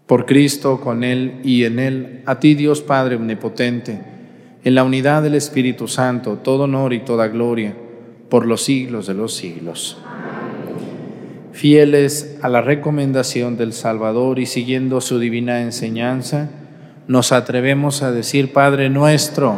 Por 0.06 0.28
Cristo, 0.28 0.80
con 0.80 1.04
Él 1.04 1.42
y 1.44 1.64
en 1.64 1.80
Él, 1.80 2.22
a 2.28 2.40
ti 2.40 2.54
Dios 2.54 2.82
Padre 2.82 3.16
Omnipotente, 3.16 4.00
en 4.64 4.76
la 4.76 4.84
unidad 4.84 5.24
del 5.24 5.34
Espíritu 5.34 5.88
Santo, 5.88 6.38
todo 6.44 6.66
honor 6.66 6.94
y 6.94 7.00
toda 7.00 7.30
gloria, 7.30 7.76
por 8.30 8.46
los 8.46 8.64
siglos 8.64 9.08
de 9.08 9.14
los 9.14 9.34
siglos. 9.36 9.98
Fieles 11.52 12.38
a 12.42 12.48
la 12.48 12.62
recomendación 12.62 13.58
del 13.58 13.74
Salvador 13.74 14.40
y 14.40 14.46
siguiendo 14.46 15.02
su 15.02 15.20
divina 15.20 15.62
enseñanza, 15.62 16.50
nos 17.08 17.32
atrevemos 17.32 18.02
a 18.02 18.12
decir, 18.12 18.54
Padre 18.54 18.90
nuestro, 18.90 19.58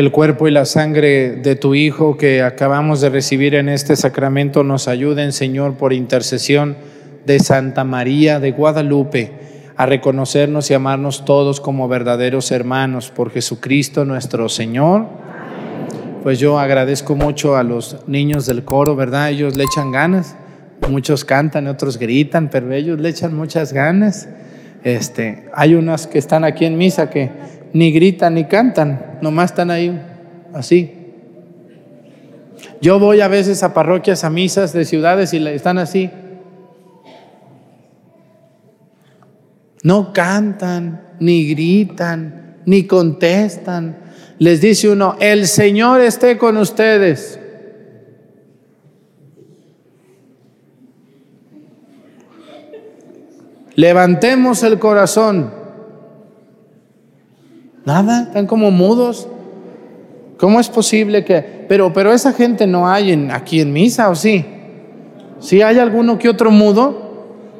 El 0.00 0.12
cuerpo 0.12 0.48
y 0.48 0.50
la 0.50 0.64
sangre 0.64 1.32
de 1.32 1.56
tu 1.56 1.74
Hijo 1.74 2.16
que 2.16 2.40
acabamos 2.40 3.02
de 3.02 3.10
recibir 3.10 3.54
en 3.54 3.68
este 3.68 3.96
sacramento 3.96 4.64
nos 4.64 4.88
ayuden, 4.88 5.30
Señor, 5.30 5.74
por 5.74 5.92
intercesión 5.92 6.78
de 7.26 7.38
Santa 7.38 7.84
María 7.84 8.40
de 8.40 8.52
Guadalupe, 8.52 9.30
a 9.76 9.84
reconocernos 9.84 10.70
y 10.70 10.74
amarnos 10.74 11.26
todos 11.26 11.60
como 11.60 11.86
verdaderos 11.86 12.50
hermanos 12.50 13.10
por 13.10 13.30
Jesucristo 13.30 14.06
nuestro 14.06 14.48
Señor. 14.48 15.04
Pues 16.22 16.38
yo 16.38 16.58
agradezco 16.58 17.14
mucho 17.14 17.56
a 17.56 17.62
los 17.62 17.98
niños 18.06 18.46
del 18.46 18.64
coro, 18.64 18.96
¿verdad? 18.96 19.28
Ellos 19.28 19.54
le 19.54 19.64
echan 19.64 19.92
ganas. 19.92 20.34
Muchos 20.88 21.26
cantan, 21.26 21.66
otros 21.66 21.98
gritan, 21.98 22.48
pero 22.48 22.72
ellos 22.72 22.98
le 22.98 23.10
echan 23.10 23.36
muchas 23.36 23.74
ganas. 23.74 24.30
Este, 24.82 25.44
hay 25.52 25.74
unas 25.74 26.06
que 26.06 26.18
están 26.18 26.42
aquí 26.42 26.64
en 26.64 26.78
misa 26.78 27.10
que 27.10 27.28
ni 27.72 27.92
gritan 27.92 28.34
ni 28.34 28.44
cantan, 28.44 29.18
nomás 29.22 29.50
están 29.50 29.70
ahí 29.70 30.00
así. 30.52 30.96
Yo 32.80 32.98
voy 32.98 33.20
a 33.20 33.28
veces 33.28 33.62
a 33.62 33.74
parroquias, 33.74 34.24
a 34.24 34.30
misas 34.30 34.72
de 34.72 34.84
ciudades 34.84 35.32
y 35.34 35.46
están 35.46 35.78
así. 35.78 36.10
No 39.82 40.12
cantan, 40.12 41.14
ni 41.20 41.48
gritan, 41.48 42.56
ni 42.66 42.86
contestan. 42.86 43.96
Les 44.38 44.60
dice 44.60 44.88
uno, 44.88 45.16
el 45.20 45.46
Señor 45.46 46.00
esté 46.00 46.38
con 46.38 46.56
ustedes. 46.56 47.38
Levantemos 53.74 54.62
el 54.62 54.78
corazón. 54.78 55.59
Nada, 57.84 58.24
están 58.24 58.46
como 58.46 58.70
mudos. 58.70 59.28
¿Cómo 60.38 60.60
es 60.60 60.68
posible 60.68 61.24
que.? 61.24 61.66
Pero, 61.68 61.92
pero 61.92 62.12
esa 62.12 62.32
gente 62.32 62.66
no 62.66 62.88
hay 62.88 63.12
en, 63.12 63.30
aquí 63.30 63.60
en 63.60 63.72
misa, 63.72 64.08
¿o 64.10 64.14
sí? 64.14 64.44
¿Sí 65.38 65.62
hay 65.62 65.78
alguno 65.78 66.18
que 66.18 66.28
otro 66.28 66.50
mudo? 66.50 67.10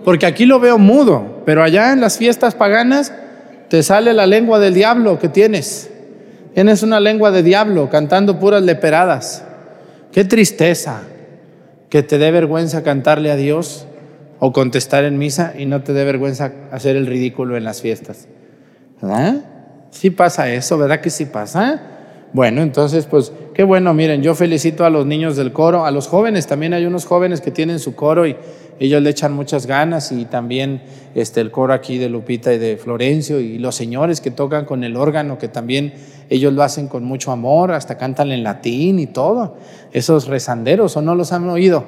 Porque 0.05 0.27
aquí 0.27 0.47
lo 0.47 0.61
veo 0.61 0.79
mudo, 0.79 1.43
pero 1.45 1.63
allá 1.63 1.93
en 1.93 2.01
las 2.01 2.19
fiestas 2.19 2.55
paganas 2.55 3.13
te 3.69 3.83
sale 3.83 4.13
la 4.15 4.27
lengua 4.27 4.59
del 4.59 4.75
diablo 4.75 5.19
que 5.19 5.29
tienes. 5.29 5.91
Tienes 6.55 6.83
una 6.83 7.01
lengua 7.01 7.31
de 7.31 7.43
diablo 7.43 7.89
cantando 7.91 8.39
puras 8.39 8.63
leperadas. 8.63 9.45
Qué 10.11 10.25
tristeza 10.25 11.03
que 11.89 12.03
te 12.03 12.19
dé 12.19 12.31
vergüenza 12.31 12.83
cantarle 12.83 13.31
a 13.31 13.37
Dios 13.37 13.87
o 14.39 14.53
contestar 14.53 15.05
en 15.05 15.19
misa 15.19 15.53
y 15.57 15.67
no 15.67 15.83
te 15.83 15.93
dé 15.93 16.05
vergüenza 16.05 16.53
hacer 16.73 16.97
el 16.97 17.07
ridículo 17.07 17.57
en 17.57 17.65
las 17.65 17.81
fiestas. 17.81 18.27
¿Verdad? 19.01 19.50
Sí 19.91 20.11
pasa 20.11 20.53
eso, 20.53 20.79
¿verdad 20.79 21.01
que 21.01 21.11
sí 21.11 21.27
pasa? 21.27 21.81
Bueno, 22.33 22.63
entonces, 22.63 23.07
pues 23.07 23.33
qué 23.55 23.65
bueno, 23.65 23.93
miren, 23.93 24.23
yo 24.23 24.37
felicito 24.37 24.85
a 24.85 24.91
los 24.91 25.05
niños 25.05 25.37
del 25.37 25.53
coro, 25.53 25.85
a 25.85 25.91
los 25.91 26.07
jóvenes, 26.07 26.47
también 26.47 26.73
hay 26.75 26.87
unos 26.87 27.05
jóvenes 27.05 27.41
que 27.41 27.51
tienen 27.51 27.81
su 27.81 27.97
coro 27.97 28.25
y 28.25 28.37
ellos 28.79 29.03
le 29.03 29.11
echan 29.11 29.33
muchas 29.33 29.67
ganas 29.67 30.13
y 30.13 30.25
también 30.27 30.81
este, 31.15 31.41
el 31.41 31.51
coro 31.51 31.75
aquí 31.75 31.99
de 31.99 32.09
Lupita 32.09 32.55
y 32.55 32.59
de 32.59 32.77
Florencio 32.77 33.41
y 33.41 33.59
los 33.59 33.75
señores 33.75 34.21
que 34.21 34.31
tocan 34.31 34.65
con 34.65 34.85
el 34.85 34.97
órgano, 34.97 35.39
que 35.39 35.49
también 35.49 35.93
ellos 36.31 36.53
lo 36.53 36.63
hacen 36.63 36.87
con 36.87 37.05
mucho 37.05 37.33
amor, 37.33 37.73
hasta 37.73 37.99
cantan 37.99 38.31
en 38.31 38.45
latín 38.45 39.01
y 39.01 39.07
todo. 39.07 39.57
Esos 39.93 40.29
rezanderos, 40.29 40.97
¿o 40.97 41.03
no 41.03 41.17
los 41.17 41.33
han 41.33 41.49
oído? 41.49 41.85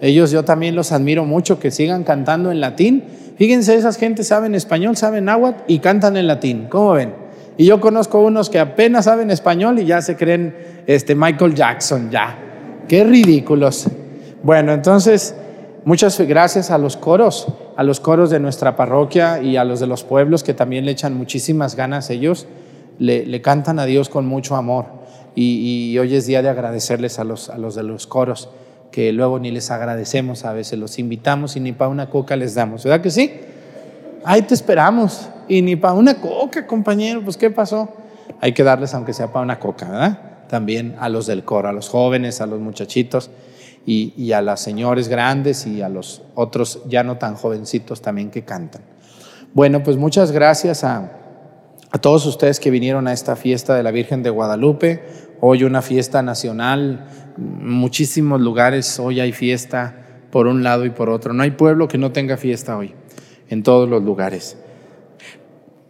Ellos 0.00 0.30
yo 0.30 0.44
también 0.44 0.74
los 0.74 0.92
admiro 0.92 1.24
mucho, 1.24 1.58
que 1.60 1.70
sigan 1.70 2.02
cantando 2.02 2.50
en 2.50 2.60
latín. 2.60 3.04
Fíjense, 3.38 3.74
esas 3.76 3.96
gentes 3.96 4.26
saben 4.26 4.54
español, 4.54 4.96
saben 4.96 5.26
náhuatl 5.26 5.62
y 5.68 5.78
cantan 5.78 6.16
en 6.16 6.26
latín. 6.26 6.66
¿Cómo 6.68 6.92
ven? 6.92 7.25
Y 7.58 7.64
yo 7.64 7.80
conozco 7.80 8.20
unos 8.20 8.50
que 8.50 8.58
apenas 8.58 9.06
saben 9.06 9.30
español 9.30 9.78
y 9.78 9.86
ya 9.86 10.02
se 10.02 10.16
creen 10.16 10.54
este 10.86 11.14
Michael 11.14 11.54
Jackson, 11.54 12.10
ya. 12.10 12.38
Qué 12.86 13.02
ridículos. 13.02 13.86
Bueno, 14.42 14.72
entonces, 14.72 15.34
muchas 15.84 16.20
gracias 16.20 16.70
a 16.70 16.76
los 16.76 16.96
coros, 16.96 17.48
a 17.76 17.82
los 17.82 18.00
coros 18.00 18.28
de 18.28 18.40
nuestra 18.40 18.76
parroquia 18.76 19.42
y 19.42 19.56
a 19.56 19.64
los 19.64 19.80
de 19.80 19.86
los 19.86 20.04
pueblos 20.04 20.44
que 20.44 20.52
también 20.52 20.84
le 20.84 20.92
echan 20.92 21.14
muchísimas 21.16 21.76
ganas 21.76 22.10
ellos, 22.10 22.46
le, 22.98 23.40
cantan 23.40 23.78
a 23.78 23.86
Dios 23.86 24.10
con 24.10 24.26
mucho 24.26 24.54
amor. 24.54 24.86
Y, 25.34 25.96
hoy 25.98 26.14
es 26.14 26.26
día 26.26 26.42
de 26.42 26.48
agradecerles 26.48 27.18
a 27.18 27.24
los, 27.24 27.50
a 27.50 27.58
los 27.58 27.74
de 27.74 27.82
los 27.82 28.06
coros, 28.06 28.50
que 28.90 29.12
luego 29.12 29.38
ni 29.38 29.50
les 29.50 29.70
agradecemos, 29.70 30.44
a 30.44 30.52
veces 30.52 30.78
los 30.78 30.98
invitamos 30.98 31.56
y 31.56 31.60
ni 31.60 31.72
para 31.72 31.90
una 31.90 32.08
coca 32.08 32.36
les 32.36 32.54
damos, 32.54 32.84
¿verdad 32.84 33.00
que 33.00 33.10
sí? 33.10 33.32
Ahí 34.24 34.42
te 34.42 34.54
esperamos. 34.54 35.28
Y 35.48 35.62
ni 35.62 35.76
para 35.76 35.94
una 35.94 36.14
coca, 36.20 36.66
compañero, 36.66 37.22
pues 37.22 37.36
¿qué 37.36 37.50
pasó? 37.50 37.88
Hay 38.40 38.52
que 38.52 38.62
darles 38.62 38.94
aunque 38.94 39.12
sea 39.12 39.32
para 39.32 39.44
una 39.44 39.58
coca, 39.58 39.88
¿verdad? 39.88 40.20
También 40.48 40.96
a 40.98 41.08
los 41.08 41.26
del 41.26 41.44
coro, 41.44 41.68
a 41.68 41.72
los 41.72 41.88
jóvenes, 41.88 42.40
a 42.40 42.46
los 42.46 42.60
muchachitos 42.60 43.30
y, 43.84 44.32
a 44.32 44.42
las 44.42 44.60
señores 44.60 45.08
grandes 45.08 45.66
y 45.66 45.82
a 45.82 45.88
los 45.88 46.22
otros 46.34 46.82
ya 46.88 47.04
no 47.04 47.18
tan 47.18 47.36
jovencitos 47.36 48.02
también 48.02 48.30
que 48.30 48.42
cantan. 48.42 48.82
Bueno, 49.54 49.82
pues 49.82 49.96
muchas 49.96 50.32
gracias 50.32 50.82
a, 50.82 51.12
a 51.90 51.98
todos 51.98 52.26
ustedes 52.26 52.58
que 52.58 52.70
vinieron 52.70 53.06
a 53.06 53.12
esta 53.12 53.36
fiesta 53.36 53.76
de 53.76 53.82
la 53.82 53.92
Virgen 53.92 54.22
de 54.22 54.30
Guadalupe. 54.30 55.04
Hoy 55.40 55.62
una 55.64 55.82
fiesta 55.82 56.22
nacional, 56.22 57.06
muchísimos 57.36 58.40
lugares, 58.40 58.98
hoy 58.98 59.20
hay 59.20 59.32
fiesta 59.32 59.94
por 60.30 60.48
un 60.48 60.62
lado 60.64 60.84
y 60.84 60.90
por 60.90 61.08
otro. 61.08 61.32
No 61.32 61.44
hay 61.44 61.52
pueblo 61.52 61.86
que 61.86 61.98
no 61.98 62.10
tenga 62.10 62.36
fiesta 62.36 62.76
hoy, 62.76 62.92
en 63.48 63.62
todos 63.62 63.88
los 63.88 64.02
lugares. 64.02 64.56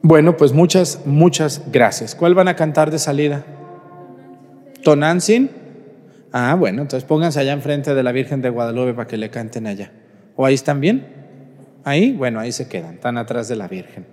Bueno, 0.03 0.37
pues 0.37 0.53
muchas, 0.53 1.01
muchas 1.05 1.63
gracias. 1.73 2.15
¿Cuál 2.15 2.35
van 2.35 2.49
a 2.49 2.57
cantar 2.57 2.91
de 2.91 2.99
salida? 2.99 3.45
¿Tonantzin? 4.83 5.51
Ah, 6.33 6.55
bueno, 6.55 6.83
entonces 6.83 7.07
pónganse 7.07 7.41
allá 7.41 7.53
enfrente 7.53 7.95
de 7.95 8.03
la 8.03 8.13
Virgen 8.13 8.43
de 8.43 8.51
Guadalupe 8.51 8.95
para 8.95 9.09
que 9.09 9.17
le 9.17 9.31
canten 9.31 9.67
allá. 9.67 9.91
¿O 10.37 10.45
ahí 10.45 10.55
están 10.55 10.81
bien? 10.81 11.07
Ahí, 11.83 12.13
bueno, 12.13 12.41
ahí 12.41 12.53
se 12.53 12.69
quedan, 12.69 12.95
están 12.95 13.17
atrás 13.17 13.49
de 13.49 13.57
la 13.57 13.69
Virgen. 13.69 14.07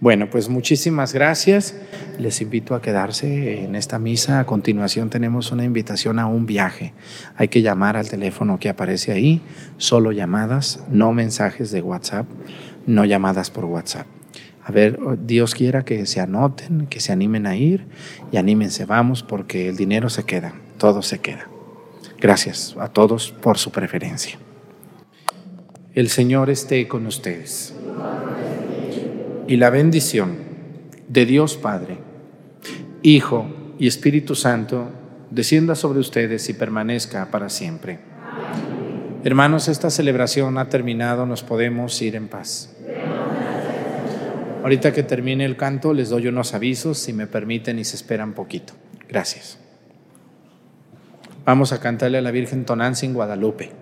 Bueno, 0.00 0.28
pues 0.28 0.48
muchísimas 0.48 1.12
gracias. 1.12 1.76
Les 2.18 2.40
invito 2.40 2.74
a 2.74 2.82
quedarse 2.82 3.62
en 3.64 3.76
esta 3.76 4.00
misa. 4.00 4.40
A 4.40 4.46
continuación 4.46 5.10
tenemos 5.10 5.52
una 5.52 5.64
invitación 5.64 6.18
a 6.18 6.26
un 6.26 6.44
viaje. 6.44 6.92
Hay 7.36 7.46
que 7.46 7.62
llamar 7.62 7.96
al 7.96 8.08
teléfono 8.08 8.58
que 8.58 8.68
aparece 8.68 9.12
ahí, 9.12 9.40
solo 9.76 10.10
llamadas, 10.10 10.82
no 10.90 11.12
mensajes 11.12 11.70
de 11.70 11.82
WhatsApp, 11.82 12.26
no 12.86 13.04
llamadas 13.04 13.50
por 13.50 13.64
WhatsApp. 13.64 14.06
A 14.64 14.70
ver, 14.70 14.98
Dios 15.26 15.54
quiera 15.54 15.84
que 15.84 16.06
se 16.06 16.20
anoten, 16.20 16.86
que 16.86 17.00
se 17.00 17.12
animen 17.12 17.46
a 17.46 17.56
ir 17.56 17.86
y 18.30 18.36
anímense, 18.36 18.84
vamos, 18.84 19.22
porque 19.22 19.68
el 19.68 19.76
dinero 19.76 20.08
se 20.08 20.24
queda, 20.24 20.54
todo 20.78 21.02
se 21.02 21.18
queda. 21.18 21.48
Gracias 22.20 22.76
a 22.78 22.88
todos 22.88 23.32
por 23.32 23.58
su 23.58 23.72
preferencia. 23.72 24.38
El 25.94 26.08
Señor 26.08 26.48
esté 26.48 26.86
con 26.86 27.06
ustedes. 27.06 27.74
Y 29.48 29.56
la 29.56 29.70
bendición 29.70 30.36
de 31.08 31.26
Dios 31.26 31.56
Padre, 31.56 31.98
Hijo 33.02 33.74
y 33.78 33.88
Espíritu 33.88 34.36
Santo 34.36 34.90
descienda 35.30 35.74
sobre 35.74 35.98
ustedes 35.98 36.48
y 36.48 36.54
permanezca 36.54 37.30
para 37.30 37.48
siempre. 37.48 37.98
Hermanos, 39.24 39.68
esta 39.68 39.90
celebración 39.90 40.58
ha 40.58 40.68
terminado, 40.68 41.26
nos 41.26 41.42
podemos 41.42 42.00
ir 42.00 42.16
en 42.16 42.28
paz. 42.28 42.74
Ahorita 44.62 44.92
que 44.92 45.02
termine 45.02 45.44
el 45.44 45.56
canto 45.56 45.92
les 45.92 46.08
doy 46.08 46.28
unos 46.28 46.54
avisos, 46.54 46.96
si 46.98 47.12
me 47.12 47.26
permiten 47.26 47.78
y 47.80 47.84
se 47.84 47.96
esperan 47.96 48.32
poquito. 48.32 48.74
Gracias. 49.08 49.58
Vamos 51.44 51.72
a 51.72 51.80
cantarle 51.80 52.18
a 52.18 52.22
la 52.22 52.30
Virgen 52.30 52.64
Tonantzin 52.64 53.12
Guadalupe. 53.12 53.81